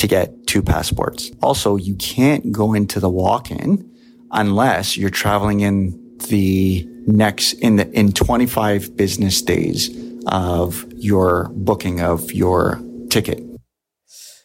[0.00, 1.30] to get two passports.
[1.42, 3.86] Also, you can't go into the walk-in
[4.32, 9.90] unless you're traveling in the next in the in 25 business days
[10.26, 13.42] of your booking of your ticket.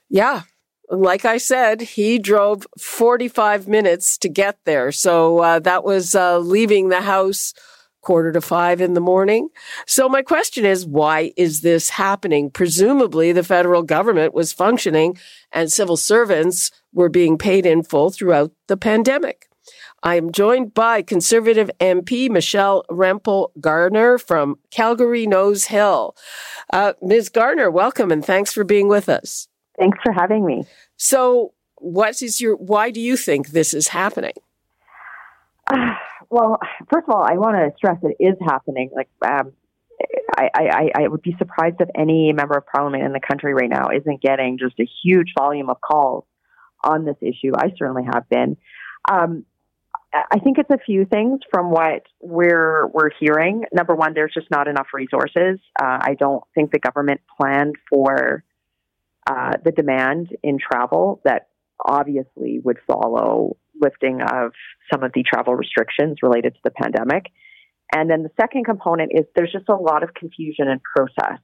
[0.09, 0.41] Yeah.
[0.89, 4.91] Like I said, he drove 45 minutes to get there.
[4.91, 7.53] So uh, that was uh, leaving the house
[8.05, 9.49] quarter to five in the morning.
[9.85, 12.49] So my question is, why is this happening?
[12.49, 15.17] Presumably the federal government was functioning
[15.51, 19.49] and civil servants were being paid in full throughout the pandemic.
[20.03, 26.15] I am joined by Conservative MP Michelle Rempel Garner from Calgary Nose Hill.
[26.71, 27.29] Uh, Ms.
[27.29, 29.47] Garner, welcome and thanks for being with us.
[29.79, 30.65] Thanks for having me.
[30.97, 32.55] So, what is your?
[32.55, 34.33] Why do you think this is happening?
[35.73, 35.95] Uh,
[36.29, 36.57] well,
[36.91, 38.91] first of all, I want to stress it is happening.
[38.95, 39.53] Like, um,
[40.37, 43.69] I, I, I would be surprised if any member of parliament in the country right
[43.69, 46.25] now isn't getting just a huge volume of calls
[46.83, 47.51] on this issue.
[47.55, 48.57] I certainly have been.
[49.09, 49.45] Um,
[50.31, 53.65] I think it's a few things from what we're we're hearing.
[53.73, 55.59] Number one, there's just not enough resources.
[55.79, 58.43] Uh, I don't think the government planned for
[59.27, 61.49] uh, the demand in travel that
[61.83, 64.51] obviously would follow lifting of
[64.91, 67.25] some of the travel restrictions related to the pandemic.
[67.93, 71.39] And then the second component is there's just a lot of confusion and process.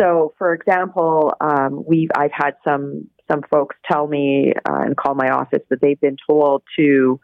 [0.00, 5.14] So, for example, um, we've I've had some some folks tell me uh, and call
[5.14, 7.20] my office that they've been told to,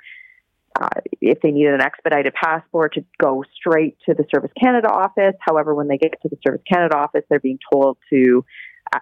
[0.81, 0.88] uh,
[1.21, 5.35] if they needed an expedited passport, to go straight to the Service Canada office.
[5.41, 8.45] However, when they get to the Service Canada office, they're being told to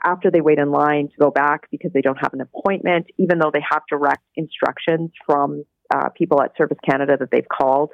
[0.05, 3.39] after they wait in line to go back because they don't have an appointment, even
[3.39, 7.93] though they have direct instructions from uh, people at Service Canada that they've called.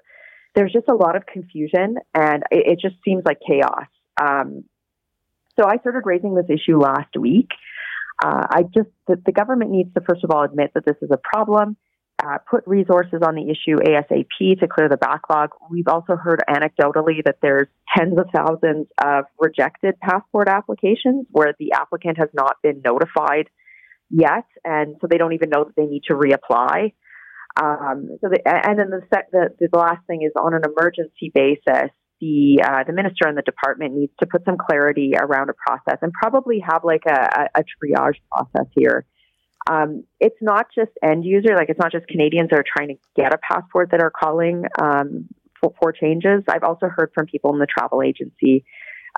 [0.55, 3.87] There's just a lot of confusion and it, it just seems like chaos.
[4.21, 4.65] Um,
[5.59, 7.49] so I started raising this issue last week.
[8.25, 11.11] Uh, I just, the, the government needs to, first of all, admit that this is
[11.11, 11.77] a problem
[12.23, 15.51] uh, put resources on the issue ASAP to clear the backlog.
[15.71, 21.73] We've also heard anecdotally that there's tens of thousands of rejected passport applications where the
[21.73, 23.49] applicant has not been notified
[24.11, 26.93] yet, and so they don't even know that they need to reapply.
[27.61, 31.91] Um, so, the, and then the, the the last thing is on an emergency basis.
[32.21, 35.99] The uh, the minister and the department needs to put some clarity around a process
[36.03, 39.05] and probably have like a, a, a triage process here
[39.71, 42.95] um, it's not just end user, like it's not just Canadians that are trying to
[43.17, 45.29] get a passport that are calling um,
[45.61, 46.43] for, for, changes.
[46.49, 48.65] I've also heard from people in the travel agency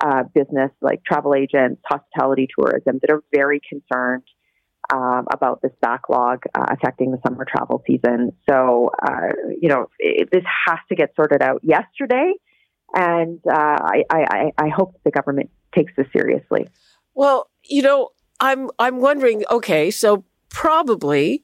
[0.05, 4.25] uh, business, like travel agents, hospitality tourism, that are very concerned
[4.93, 8.33] um, about this backlog uh, affecting the summer travel season.
[8.49, 9.29] So, uh,
[9.61, 12.35] you know, it, this has to get sorted out yesterday,
[12.95, 16.69] and uh, I, I, I hope the government takes this seriously.
[17.15, 19.45] Well, you know, I'm I'm wondering.
[19.51, 21.43] Okay, so probably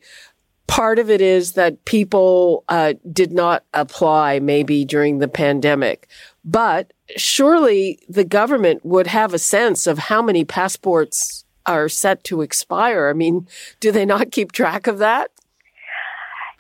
[0.67, 6.09] part of it is that people uh, did not apply maybe during the pandemic.
[6.45, 12.41] But surely the government would have a sense of how many passports are set to
[12.41, 13.09] expire.
[13.09, 13.49] I mean,
[13.81, 15.33] do they not keep track of that?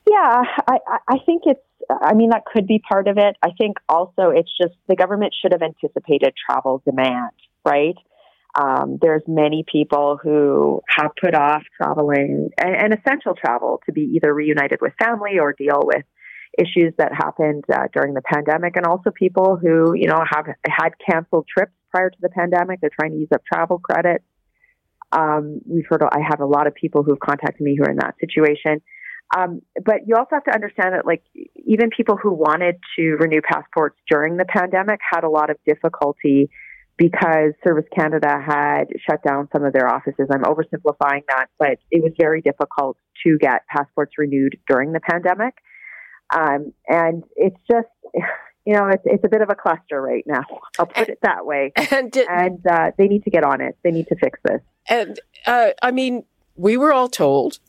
[0.08, 1.60] Yeah, I, I think it's,
[2.02, 3.36] I mean, that could be part of it.
[3.44, 7.30] I think also it's just the government should have anticipated travel demand,
[7.64, 7.96] right?
[8.60, 14.02] Um, there's many people who have put off traveling and, and, essential travel to be
[14.16, 16.04] either reunited with family or deal with
[16.58, 20.90] issues that happened uh, during the pandemic, and also people who you know have had
[21.08, 22.80] canceled trips prior to the pandemic.
[22.80, 24.24] They're trying to use up travel credits.
[25.12, 26.02] Um, we've heard.
[26.02, 28.82] I have a lot of people who've contacted me who are in that situation.
[29.36, 31.22] Um, but you also have to understand that, like,
[31.54, 36.50] even people who wanted to renew passports during the pandemic had a lot of difficulty
[37.00, 40.28] because Service Canada had shut down some of their offices.
[40.30, 45.54] I'm oversimplifying that, but it was very difficult to get passports renewed during the pandemic.
[46.30, 47.88] Um, and it's just,
[48.66, 50.44] you know, it's, it's a bit of a cluster right now.
[50.78, 51.72] I'll put it that way.
[51.90, 53.78] And, did, and uh, they need to get on it.
[53.82, 54.60] They need to fix this.
[54.86, 56.24] And uh, I mean,
[56.56, 57.60] we were all told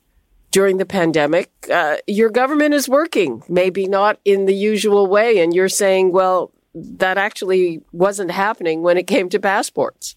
[0.51, 5.39] during the pandemic, uh, your government is working, maybe not in the usual way.
[5.39, 10.15] And you're saying, well, that actually wasn't happening when it came to passports.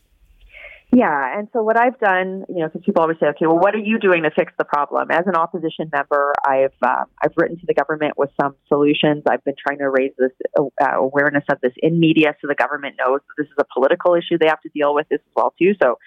[0.94, 3.74] Yeah, and so what I've done, you know, because people always say, okay, well, what
[3.74, 5.11] are you doing to fix the problem?
[5.11, 9.24] As an opposition member, I've uh, I've written to the government with some solutions.
[9.28, 12.94] I've been trying to raise this uh, awareness of this in media, so the government
[12.96, 15.52] knows that this is a political issue they have to deal with this as well
[15.59, 15.72] too.
[15.82, 15.98] So,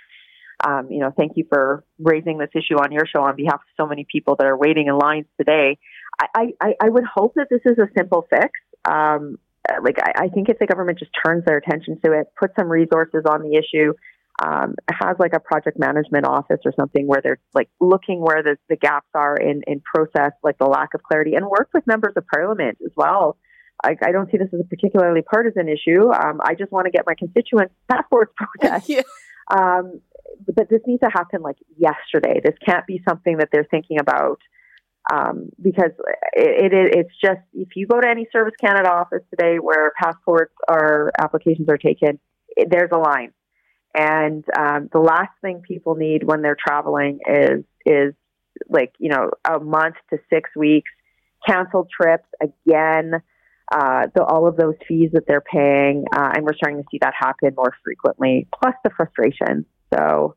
[0.65, 3.67] um, you know, thank you for raising this issue on your show on behalf of
[3.75, 5.79] so many people that are waiting in lines today.
[6.17, 8.51] I I, I would hope that this is a simple fix.
[8.85, 9.37] Um,
[9.83, 12.69] like I, I think if the government just turns their attention to it, put some
[12.69, 13.93] resources on the issue
[14.43, 18.57] um, has like a project management office or something where they're like looking where the,
[18.69, 22.13] the gaps are in, in process, like the lack of clarity, and work with members
[22.15, 23.37] of parliament as well.
[23.83, 26.11] I, I don't see this as a particularly partisan issue.
[26.11, 28.89] Um, I just want to get my constituents passports protest.
[28.89, 29.01] yeah.
[29.49, 30.01] um,
[30.45, 32.39] but this needs to happen like yesterday.
[32.43, 34.39] This can't be something that they're thinking about
[35.11, 35.91] um, because
[36.33, 40.53] it, it, it's just if you go to any Service Canada office today where passports
[40.69, 42.19] or applications are taken,
[42.55, 43.33] it, there's a line
[43.97, 48.13] and um, the last thing people need when they're traveling is is
[48.69, 50.89] like you know a month to six weeks,
[51.47, 53.13] canceled trips again,
[53.71, 56.99] uh, the, all of those fees that they're paying, uh, and we're starting to see
[57.01, 58.47] that happen more frequently.
[58.61, 59.65] Plus the frustration.
[59.93, 60.35] So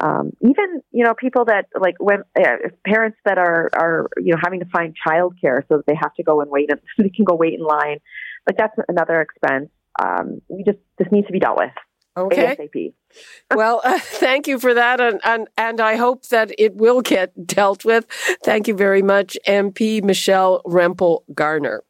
[0.00, 4.38] um, even you know people that like when uh, parents that are are you know
[4.42, 7.10] having to find childcare so that they have to go and wait and so they
[7.10, 7.98] can go wait in line,
[8.46, 9.70] like that's another expense.
[10.00, 11.72] Um, we just this needs to be dealt with.
[12.16, 12.56] Okay.
[12.56, 12.92] ASAP.
[13.54, 17.46] well, uh, thank you for that, and, and and I hope that it will get
[17.46, 18.06] dealt with.
[18.42, 21.82] Thank you very much, MP Michelle Rempel Garner.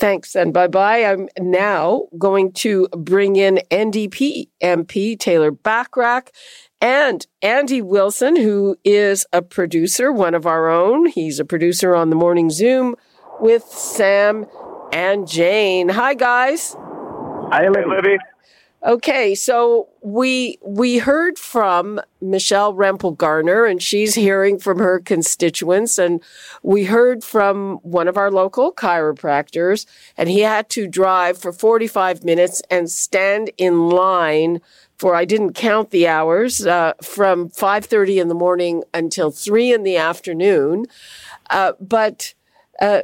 [0.00, 1.04] Thanks and bye bye.
[1.04, 6.28] I'm now going to bring in NDP MP Taylor Bachrach
[6.80, 11.04] and Andy Wilson, who is a producer, one of our own.
[11.04, 12.96] He's a producer on the Morning Zoom
[13.40, 14.46] with Sam
[14.90, 15.90] and Jane.
[15.90, 16.74] Hi, guys.
[17.52, 18.16] Hi, Libby.
[18.82, 25.98] Okay, so we we heard from Michelle Rempel Garner, and she's hearing from her constituents,
[25.98, 26.22] and
[26.62, 29.84] we heard from one of our local chiropractors,
[30.16, 34.62] and he had to drive for 45 minutes and stand in line
[34.96, 39.82] for I didn't count the hours uh, from 5:30 in the morning until three in
[39.82, 40.86] the afternoon,
[41.50, 42.32] uh, but.
[42.80, 43.02] Uh,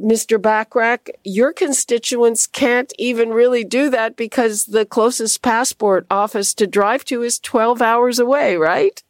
[0.00, 0.38] Mr.
[0.38, 7.04] Bachrach, your constituents can't even really do that because the closest passport office to drive
[7.04, 9.02] to is 12 hours away, right?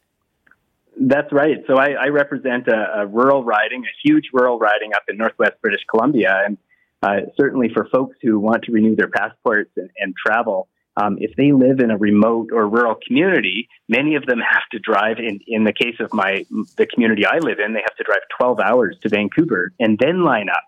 [0.99, 1.57] That's right.
[1.67, 5.53] So I, I represent a, a, rural riding, a huge rural riding up in northwest
[5.61, 6.41] British Columbia.
[6.45, 6.57] And
[7.01, 11.35] uh, certainly for folks who want to renew their passports and, and travel, um, if
[11.35, 15.17] they live in a remote or rural community, many of them have to drive.
[15.17, 16.45] In, in the case of my
[16.77, 20.23] the community I live in, they have to drive 12 hours to Vancouver and then
[20.23, 20.63] line up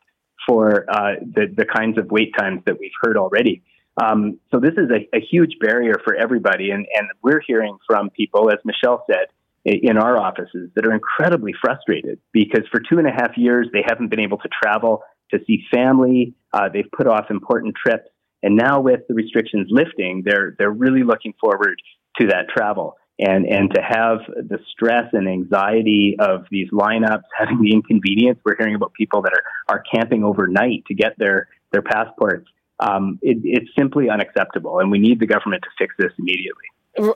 [0.48, 3.64] for uh, the, the kinds of wait times that we've heard already.
[4.02, 8.12] Um, so this is a, a, huge barrier for everybody, and, and we're hearing from
[8.12, 9.26] people, as Michelle said,
[9.66, 13.84] in our offices that are incredibly frustrated because for two and a half years they
[13.86, 16.34] haven't been able to travel to see family.
[16.54, 18.08] Uh, they've put off important trips,
[18.44, 21.82] and now with the restrictions lifting, they're they're really looking forward
[22.22, 27.62] to that travel and and to have the stress and anxiety of these lineups, having
[27.62, 28.40] the inconvenience.
[28.44, 32.48] We're hearing about people that are are camping overnight to get their their passports.
[32.80, 36.66] Um, it, it's simply unacceptable, and we need the government to fix this immediately.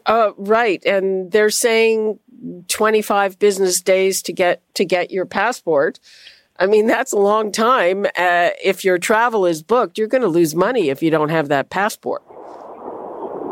[0.05, 2.19] Uh, right, and they're saying
[2.67, 5.99] 25 business days to get to get your passport.
[6.59, 8.05] I mean, that's a long time.
[8.05, 11.47] Uh, if your travel is booked, you're going to lose money if you don't have
[11.47, 12.23] that passport.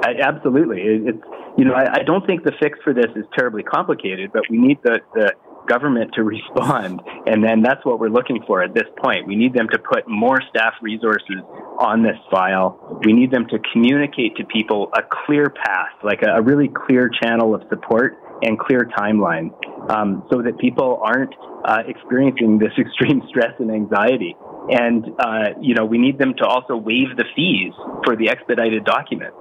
[0.03, 1.23] absolutely, it's
[1.59, 4.57] you know, I, I don't think the fix for this is terribly complicated, but we
[4.57, 5.33] need the, the
[5.67, 7.01] government to respond.
[7.27, 9.27] And then that's what we're looking for at this point.
[9.27, 11.43] We need them to put more staff resources
[11.77, 13.01] on this file.
[13.03, 17.09] We need them to communicate to people a clear path, like a, a really clear
[17.09, 19.51] channel of support and clear timeline,
[19.91, 21.33] um, so that people aren't
[21.65, 24.35] uh, experiencing this extreme stress and anxiety.
[24.69, 27.73] And, uh, you know, we need them to also waive the fees
[28.05, 29.33] for the expedited document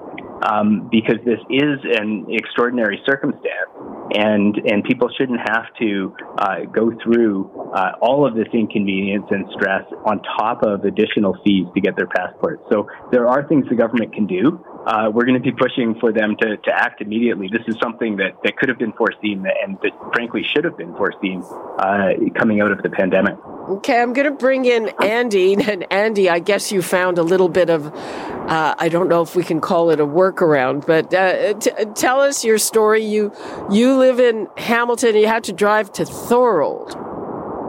[0.43, 3.71] um, because this is an extraordinary circumstance.
[4.15, 9.45] and and people shouldn't have to uh, go through uh, all of this inconvenience and
[9.53, 12.63] stress on top of additional fees to get their passports.
[12.71, 14.65] So there are things the government can do.
[14.87, 17.49] Uh, we're going to be pushing for them to, to act immediately.
[17.51, 20.95] This is something that, that could have been foreseen and that frankly should have been
[20.95, 21.43] foreseen
[21.79, 23.37] uh, coming out of the pandemic.
[23.69, 25.57] Okay, I'm going to bring in Andy.
[25.69, 29.37] And Andy, I guess you found a little bit of, uh, I don't know if
[29.37, 33.05] we can call it a workaround, but uh, t- tell us your story.
[33.05, 33.33] You
[33.71, 35.15] you live in Hamilton.
[35.17, 36.97] You had to drive to Thorold.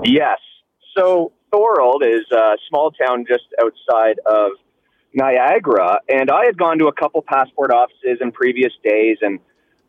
[0.06, 0.40] Yes.
[0.98, 4.52] So Thorold is a small town just outside of
[5.14, 9.40] Niagara, and I had gone to a couple passport offices in previous days, and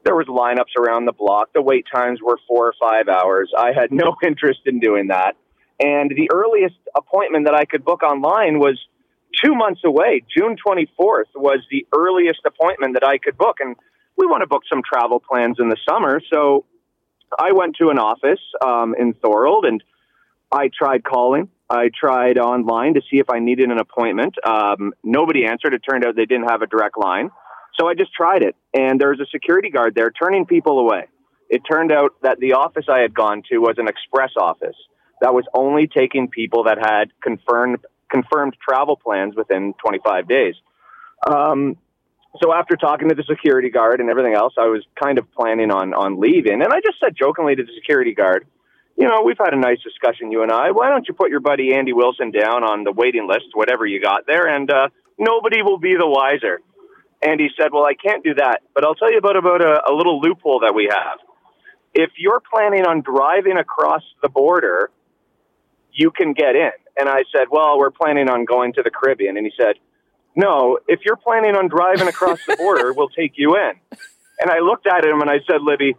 [0.04, 1.52] there was lineups around the block.
[1.52, 3.52] The wait times were four or five hours.
[3.56, 5.36] I had no interest in doing that,
[5.78, 8.78] and the earliest appointment that I could book online was
[9.44, 10.22] two months away.
[10.36, 13.76] June 24th was the earliest appointment that I could book, and
[14.16, 16.64] we want to book some travel plans in the summer, so
[17.38, 19.82] I went to an office um, in Thorold, and
[20.50, 21.48] I tried calling.
[21.70, 24.34] I tried online to see if I needed an appointment.
[24.44, 25.72] Um, nobody answered.
[25.72, 27.30] It turned out they didn't have a direct line.
[27.78, 28.56] So I just tried it.
[28.74, 31.04] And there was a security guard there turning people away.
[31.48, 34.76] It turned out that the office I had gone to was an express office
[35.20, 37.78] that was only taking people that had confirmed
[38.10, 40.54] confirmed travel plans within 25 days.
[41.30, 41.76] Um,
[42.42, 45.70] so after talking to the security guard and everything else, I was kind of planning
[45.70, 46.62] on on leaving.
[46.62, 48.46] And I just said jokingly to the security guard,
[49.00, 50.72] you know, we've had a nice discussion, you and I.
[50.72, 53.98] Why don't you put your buddy Andy Wilson down on the waiting list, whatever you
[53.98, 54.88] got there, and uh,
[55.18, 56.60] nobody will be the wiser.
[57.22, 59.90] And he said, well, I can't do that, but I'll tell you about about a,
[59.90, 61.18] a little loophole that we have.
[61.94, 64.90] If you're planning on driving across the border,
[65.92, 66.70] you can get in.
[66.98, 69.38] And I said, well, we're planning on going to the Caribbean.
[69.38, 69.76] And he said,
[70.36, 73.72] no, if you're planning on driving across the border, we'll take you in.
[74.40, 75.96] And I looked at him and I said, Libby,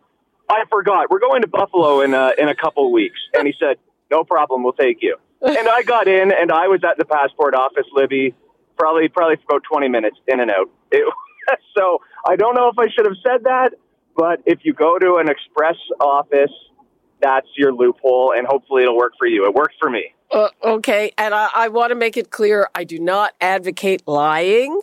[0.52, 1.10] I forgot.
[1.10, 3.20] We're going to Buffalo in a, in a couple weeks.
[3.34, 3.78] And he said,
[4.12, 4.64] no problem.
[4.64, 5.18] We'll take you.
[5.44, 8.36] And I got in and I was at the passport office, Libby,
[8.78, 10.70] probably, probably for about 20 minutes in and out.
[10.94, 13.72] It, so I don't know if I should have said that,
[14.16, 16.52] but if you go to an express office,
[17.20, 19.46] that's your loophole and hopefully it'll work for you.
[19.46, 20.14] It worked for me.
[20.30, 21.12] Uh, okay.
[21.18, 24.80] And I, I want to make it clear I do not advocate lying.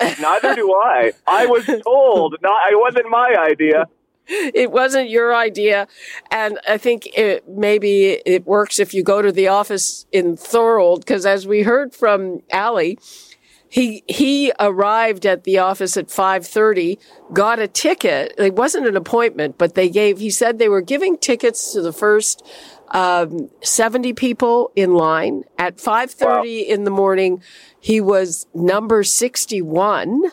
[0.00, 1.12] Neither do I.
[1.26, 3.86] I was told, not, it wasn't my idea
[4.30, 5.88] it wasn't your idea.
[6.30, 11.00] And I think it, maybe it works if you go to the office in Thorold,
[11.00, 12.98] because as we heard from Ali,
[13.70, 16.98] he he arrived at the office at 5:30
[17.32, 21.16] got a ticket it wasn't an appointment but they gave he said they were giving
[21.16, 22.44] tickets to the first
[22.92, 26.42] um, 70 people in line at 5:30 wow.
[26.44, 27.40] in the morning
[27.78, 30.24] he was number 61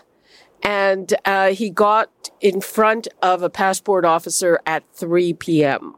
[0.63, 2.09] and uh, he got
[2.41, 5.95] in front of a passport officer at 3 p.m.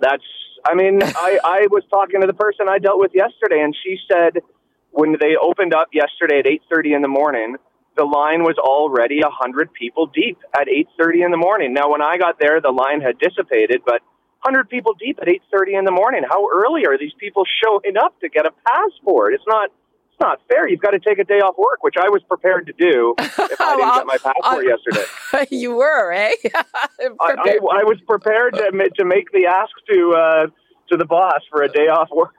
[0.00, 0.24] That's,
[0.68, 3.98] I mean, I, I was talking to the person I dealt with yesterday, and she
[4.10, 4.42] said
[4.90, 7.56] when they opened up yesterday at 8.30 in the morning,
[7.96, 11.72] the line was already 100 people deep at 8.30 in the morning.
[11.72, 14.00] Now, when I got there, the line had dissipated, but
[14.44, 16.22] 100 people deep at 8.30 in the morning.
[16.28, 19.34] How early are these people showing up to get a passport?
[19.34, 19.70] It's not
[20.16, 20.66] it's not fair.
[20.66, 23.38] You've got to take a day off work, which I was prepared to do if
[23.38, 25.46] I didn't get my passport yesterday.
[25.54, 26.32] you were, eh?
[26.54, 30.46] I, I, I, was prepared to, to make the ask to uh,
[30.88, 32.32] to the boss for a day off work.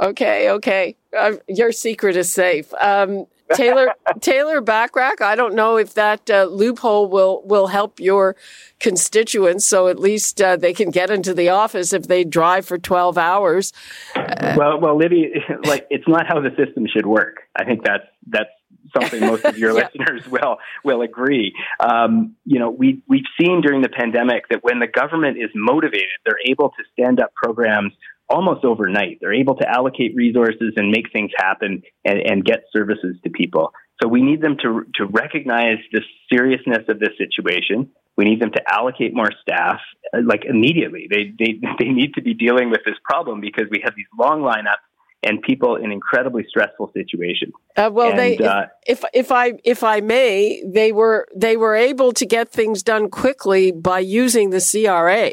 [0.00, 0.96] Okay, okay.
[1.16, 2.72] Uh, your secret is safe.
[2.80, 5.20] Um, Taylor Taylor Bachrach.
[5.20, 8.36] I don't know if that uh, loophole will will help your
[8.80, 12.78] constituents, so at least uh, they can get into the office if they drive for
[12.78, 13.72] twelve hours.
[14.14, 15.32] Uh, well, well, Libby,
[15.64, 17.42] like it's not how the system should work.
[17.56, 18.50] I think that's that's
[18.92, 19.88] something most of your yeah.
[19.94, 21.54] listeners will will agree.
[21.80, 26.08] Um, you know, we we've seen during the pandemic that when the government is motivated,
[26.24, 27.92] they're able to stand up programs
[28.28, 29.18] almost overnight.
[29.20, 33.72] They're able to allocate resources and make things happen and, and get services to people.
[34.02, 36.02] So we need them to, to recognize the
[36.32, 37.90] seriousness of this situation.
[38.16, 39.80] We need them to allocate more staff,
[40.14, 41.08] uh, like immediately.
[41.10, 44.42] They, they, they need to be dealing with this problem because we have these long
[44.42, 44.84] lineups
[45.24, 47.52] and people in incredibly stressful situations.
[47.76, 51.74] Uh, well, and, they, uh, if, if I if I may, they were they were
[51.74, 55.32] able to get things done quickly by using the CRA.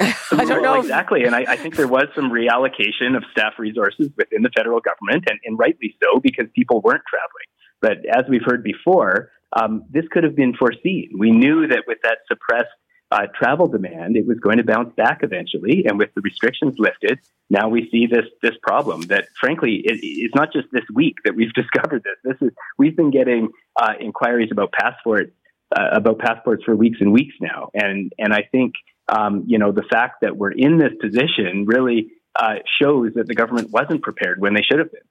[0.00, 4.10] I don't know exactly, and I, I, think there was some reallocation of staff resources
[4.16, 7.46] within the federal government, and, and rightly so because people weren't traveling.
[7.80, 11.12] But as we've heard before, um, this could have been foreseen.
[11.16, 12.74] We knew that with that suppressed
[13.12, 17.20] uh, travel demand, it was going to bounce back eventually, and with the restrictions lifted,
[17.48, 19.02] now we see this this problem.
[19.02, 22.16] That frankly, it, it's not just this week that we've discovered this.
[22.24, 25.30] This is we've been getting uh, inquiries about passports
[25.76, 28.74] uh, about passports for weeks and weeks now, and and I think
[29.08, 33.34] um, you know the fact that we're in this position really uh, shows that the
[33.34, 35.02] government wasn't prepared when they should have been.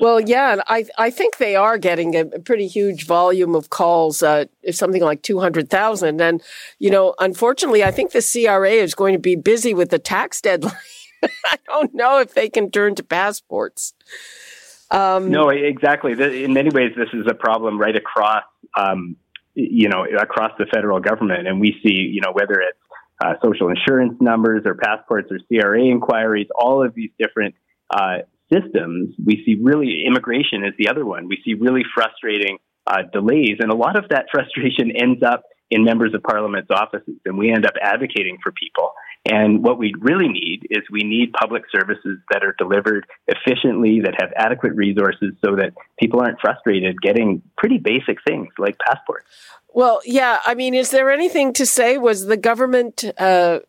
[0.00, 4.22] Well, yeah, and I I think they are getting a pretty huge volume of calls,
[4.22, 6.42] uh, something like two hundred thousand, and
[6.78, 10.40] you know, unfortunately, I think the CRA is going to be busy with the tax
[10.42, 10.74] deadline.
[11.22, 13.94] I don't know if they can turn to passports.
[14.90, 16.12] Um, no, exactly.
[16.12, 18.44] In many ways, this is a problem right across,
[18.76, 19.16] um,
[19.54, 22.78] you know, across the federal government, and we see, you know, whether it's
[23.22, 27.54] uh, social insurance numbers or passports or CRA inquiries, all of these different
[27.94, 28.18] uh,
[28.52, 31.28] systems, we see really immigration is the other one.
[31.28, 35.84] We see really frustrating uh, delays, and a lot of that frustration ends up in
[35.84, 38.92] members of parliament's offices, and we end up advocating for people.
[39.24, 44.14] And what we really need is we need public services that are delivered efficiently, that
[44.20, 49.26] have adequate resources so that people aren't frustrated getting pretty basic things like passports.
[49.72, 50.40] Well, yeah.
[50.44, 51.98] I mean, is there anything to say?
[51.98, 53.60] Was the government uh,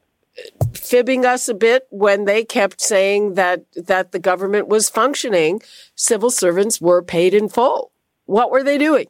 [0.74, 5.62] fibbing us a bit when they kept saying that that the government was functioning?
[5.96, 7.92] Civil servants were paid in full.
[8.26, 9.08] What were they doing?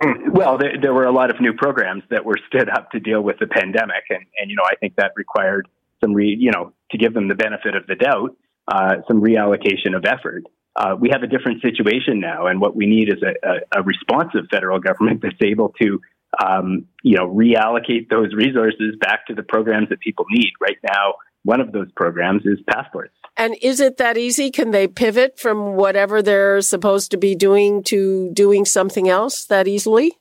[0.00, 3.22] Well, there, there, were a lot of new programs that were stood up to deal
[3.22, 5.68] with the pandemic, and, and you know I think that required
[6.02, 8.36] some re, you know to give them the benefit of the doubt,
[8.68, 10.44] uh, some reallocation of effort.
[10.76, 13.82] Uh, we have a different situation now, and what we need is a, a, a
[13.82, 16.00] responsive federal government that's able to
[16.44, 20.52] um, you know reallocate those resources back to the programs that people need.
[20.60, 23.15] Right now, one of those programs is passports.
[23.36, 24.50] And is it that easy?
[24.50, 29.68] Can they pivot from whatever they're supposed to be doing to doing something else that
[29.68, 30.16] easily?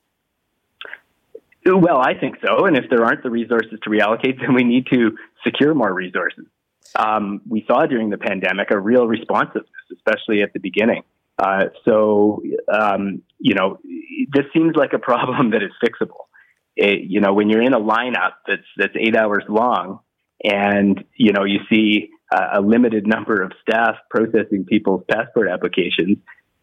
[1.66, 2.66] Well, I think so.
[2.66, 6.46] And if there aren't the resources to reallocate, then we need to secure more resources.
[6.96, 11.04] Um, we saw during the pandemic a real responsiveness, especially at the beginning.
[11.38, 12.42] Uh, so,
[12.72, 13.80] um, you know,
[14.34, 16.26] this seems like a problem that is fixable.
[16.76, 20.00] It, you know, when you're in a lineup that's that's eight hours long,
[20.44, 22.10] and you know you see
[22.54, 26.18] a limited number of staff processing people's passport applications,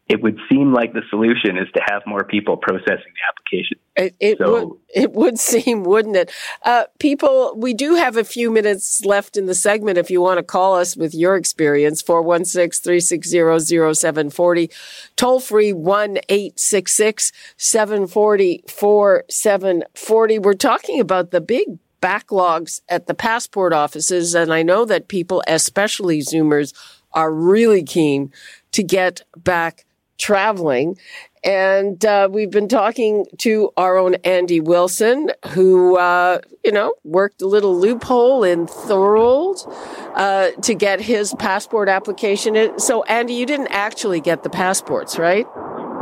[0.08, 3.78] it would seem like the solution is to have more people processing the application.
[3.96, 6.32] It, it so, would it would seem, wouldn't it?
[6.62, 9.98] Uh, people, we do have a few minutes left in the segment.
[9.98, 14.72] If you want to call us with your experience, 416-360-0740,
[15.16, 20.38] toll free one eight six six seven forty four seven forty.
[20.38, 24.34] We're talking about the big backlogs at the passport offices.
[24.34, 26.74] And I know that people, especially Zoomers,
[27.12, 28.32] are really keen
[28.72, 29.86] to get back
[30.18, 30.98] traveling.
[31.44, 37.42] And uh, we've been talking to our own Andy Wilson, who, uh, you know, worked
[37.42, 39.66] a little loophole in Thorold
[40.14, 42.78] uh, to get his passport application.
[42.78, 45.46] So, Andy, you didn't actually get the passports, right?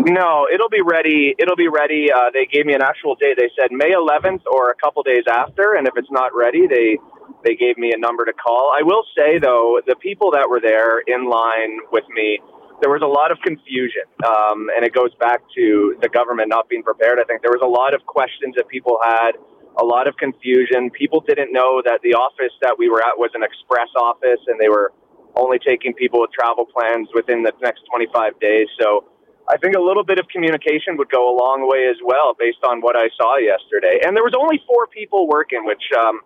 [0.06, 1.34] No, it'll be ready.
[1.38, 2.08] It'll be ready.
[2.12, 3.36] Uh, they gave me an actual date.
[3.38, 6.98] They said May 11th or a couple days after, and if it's not ready, they
[7.44, 8.72] they gave me a number to call.
[8.78, 12.40] I will say though, the people that were there in line with me,
[12.80, 16.68] there was a lot of confusion, um, and it goes back to the government not
[16.68, 17.20] being prepared.
[17.20, 19.32] I think there was a lot of questions that people had,
[19.80, 20.90] a lot of confusion.
[20.90, 24.58] People didn't know that the office that we were at was an express office, and
[24.60, 24.92] they were
[25.36, 28.68] only taking people with travel plans within the next 25 days.
[28.80, 29.04] So
[29.50, 32.62] I think a little bit of communication would go a long way as well, based
[32.62, 34.00] on what I saw yesterday.
[34.04, 36.20] And there was only four people working, which um,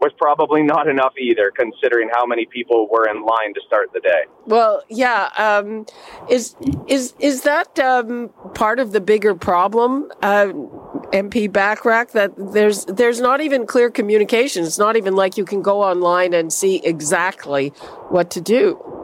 [0.00, 4.00] was probably not enough either, considering how many people were in line to start the
[4.00, 4.22] day.
[4.46, 5.86] Well, yeah, um,
[6.28, 6.54] is
[6.86, 10.46] is is that um, part of the bigger problem, uh,
[11.12, 12.12] MP Bachrach?
[12.12, 14.64] That there's there's not even clear communication.
[14.64, 17.68] It's not even like you can go online and see exactly
[18.10, 18.99] what to do.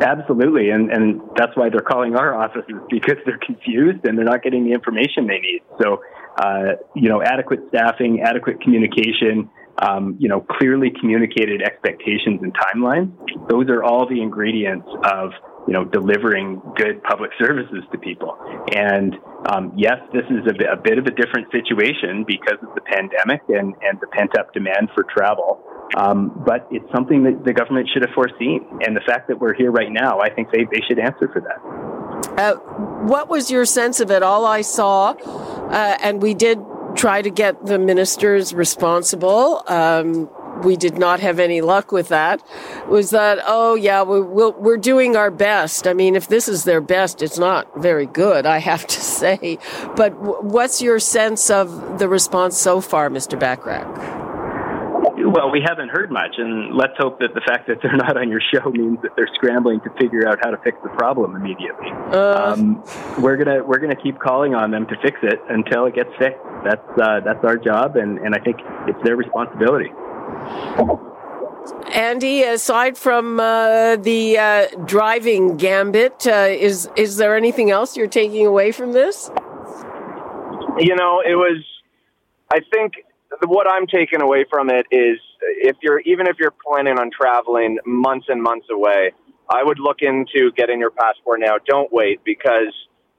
[0.00, 4.42] Absolutely, and and that's why they're calling our offices because they're confused and they're not
[4.42, 5.62] getting the information they need.
[5.80, 6.02] So,
[6.38, 13.12] uh, you know, adequate staffing, adequate communication, um, you know, clearly communicated expectations and timelines.
[13.48, 15.32] Those are all the ingredients of
[15.66, 18.36] you know delivering good public services to people.
[18.74, 19.14] And
[19.48, 22.80] um, yes, this is a bit, a bit of a different situation because of the
[22.82, 25.62] pandemic and and the pent up demand for travel.
[25.96, 28.66] Um, but it's something that the government should have foreseen.
[28.84, 31.40] And the fact that we're here right now, I think they, they should answer for
[31.40, 32.36] that.
[32.38, 32.56] Uh,
[33.06, 34.22] what was your sense of it?
[34.22, 36.58] All I saw, uh, and we did
[36.96, 39.62] try to get the ministers responsible.
[39.68, 40.30] Um,
[40.62, 42.42] we did not have any luck with that.
[42.88, 45.86] Was that, oh, yeah, we, we're doing our best.
[45.86, 49.58] I mean, if this is their best, it's not very good, I have to say.
[49.96, 53.38] But w- what's your sense of the response so far, Mr.
[53.38, 54.25] Bachrach?
[55.26, 58.28] Well, we haven't heard much, and let's hope that the fact that they're not on
[58.30, 61.90] your show means that they're scrambling to figure out how to fix the problem immediately.
[62.12, 62.84] Uh, um,
[63.18, 66.38] we're gonna we're gonna keep calling on them to fix it until it gets fixed.
[66.64, 69.90] That's uh, that's our job, and, and I think it's their responsibility.
[71.92, 78.06] Andy, aside from uh, the uh, driving gambit, uh, is is there anything else you're
[78.06, 79.30] taking away from this?
[80.78, 81.64] You know, it was.
[82.52, 82.92] I think
[83.46, 87.78] what I'm taking away from it is if you're even if you're planning on traveling
[87.84, 89.12] months and months away,
[89.48, 91.56] I would look into getting your passport now.
[91.66, 92.72] Don't wait because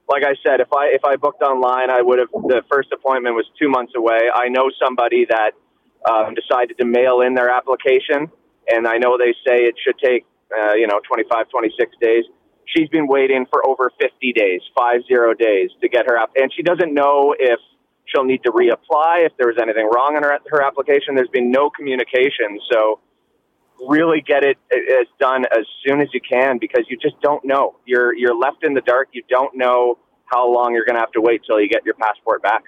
[0.08, 3.34] like I said, if I if I booked online, I would have the first appointment
[3.34, 4.30] was 2 months away.
[4.34, 5.52] I know somebody that
[6.10, 8.30] um, decided to mail in their application
[8.70, 10.24] and I know they say it should take
[10.56, 12.24] uh, you know 25 26 days.
[12.64, 16.62] She's been waiting for over 50 days, 50 days to get her app and she
[16.62, 17.60] doesn't know if
[18.08, 21.14] She'll need to reapply if there was anything wrong in her, her application.
[21.14, 22.58] There's been no communication.
[22.70, 23.00] So
[23.86, 27.76] really get it as done as soon as you can because you just don't know.
[27.84, 29.08] You're, you're left in the dark.
[29.12, 31.94] You don't know how long you're going to have to wait till you get your
[31.94, 32.64] passport back.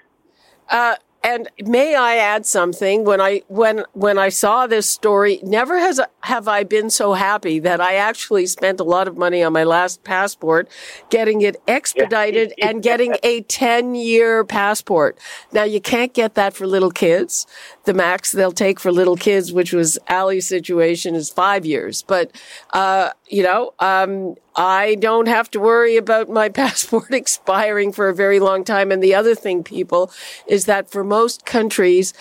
[0.69, 3.03] Uh, and may I add something?
[3.03, 7.59] When I when when I saw this story, never has have I been so happy
[7.59, 10.67] that I actually spent a lot of money on my last passport,
[11.09, 15.17] getting it expedited and getting a ten year passport.
[15.51, 17.45] Now you can't get that for little kids.
[17.83, 22.01] The max they'll take for little kids, which was Ali's situation, is five years.
[22.01, 22.31] But
[22.73, 28.15] uh, you know, um, I don't have to worry about my passport expiring for a
[28.15, 28.91] very long time.
[28.91, 30.11] And the other thing, people,
[30.47, 32.13] is that for most countries,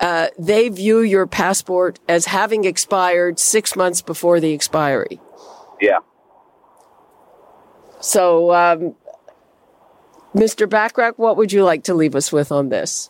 [0.00, 5.20] uh, they view your passport as having expired six months before the expiry.
[5.80, 5.98] Yeah.
[8.00, 8.96] So, um,
[10.34, 10.66] Mr.
[10.66, 13.08] Bachrach, what would you like to leave us with on this?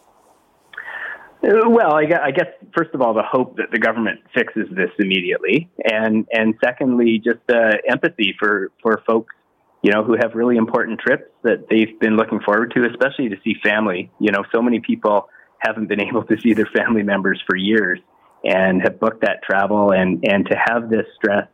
[1.42, 2.46] Uh, well, I guess,
[2.76, 7.40] first of all, the hope that the government fixes this immediately, and and secondly, just
[7.88, 9.34] empathy for for folks,
[9.82, 13.36] you know, who have really important trips that they've been looking forward to, especially to
[13.44, 14.10] see family.
[14.18, 18.00] You know, so many people haven't been able to see their family members for years,
[18.44, 21.48] and have booked that travel, and and to have this stress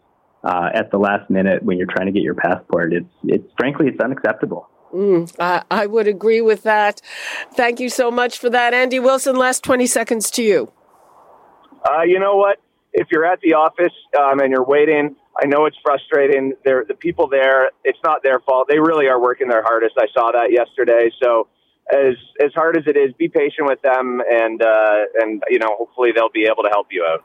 [0.45, 3.87] uh, at the last minute when you're trying to get your passport, it's it's frankly
[3.89, 4.69] it's unacceptable.
[4.93, 7.01] Mm, I, I would agree with that.
[7.55, 8.75] Thank you so much for that.
[8.75, 10.73] Andy Wilson, last 20 seconds to you.
[11.89, 12.61] Uh, you know what?
[12.93, 16.55] If you're at the office um, and you're waiting, I know it's frustrating.
[16.65, 18.69] They're, the people there, it's not their fault.
[18.69, 19.95] They really are working their hardest.
[19.99, 21.11] I saw that yesterday.
[21.23, 21.49] So,
[21.93, 22.15] as
[22.45, 26.11] as hard as it is, be patient with them, and uh, and you know, hopefully
[26.15, 27.25] they'll be able to help you out.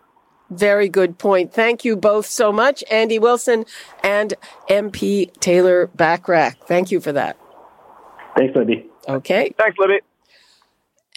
[0.49, 1.53] Very good point.
[1.53, 3.66] Thank you both so much, Andy Wilson
[4.03, 4.34] and
[4.70, 6.56] MP Taylor Bachrach.
[6.68, 7.38] Thank you for that.
[8.38, 8.86] Thanks, Libby.
[9.08, 9.53] Okay.
[9.58, 9.99] Thanks, Libby.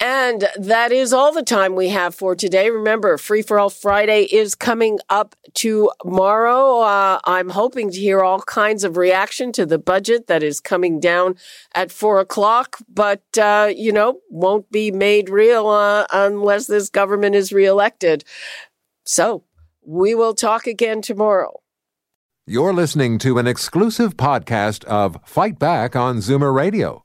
[0.00, 2.70] And that is all the time we have for today.
[2.70, 6.80] Remember, Free for All Friday is coming up tomorrow.
[6.80, 11.00] Uh, I'm hoping to hear all kinds of reaction to the budget that is coming
[11.00, 11.36] down
[11.74, 17.34] at four o'clock, but, uh, you know, won't be made real uh, unless this government
[17.34, 18.22] is reelected.
[19.04, 19.42] So
[19.84, 21.60] we will talk again tomorrow.
[22.46, 27.04] You're listening to an exclusive podcast of Fight Back on Zoomer Radio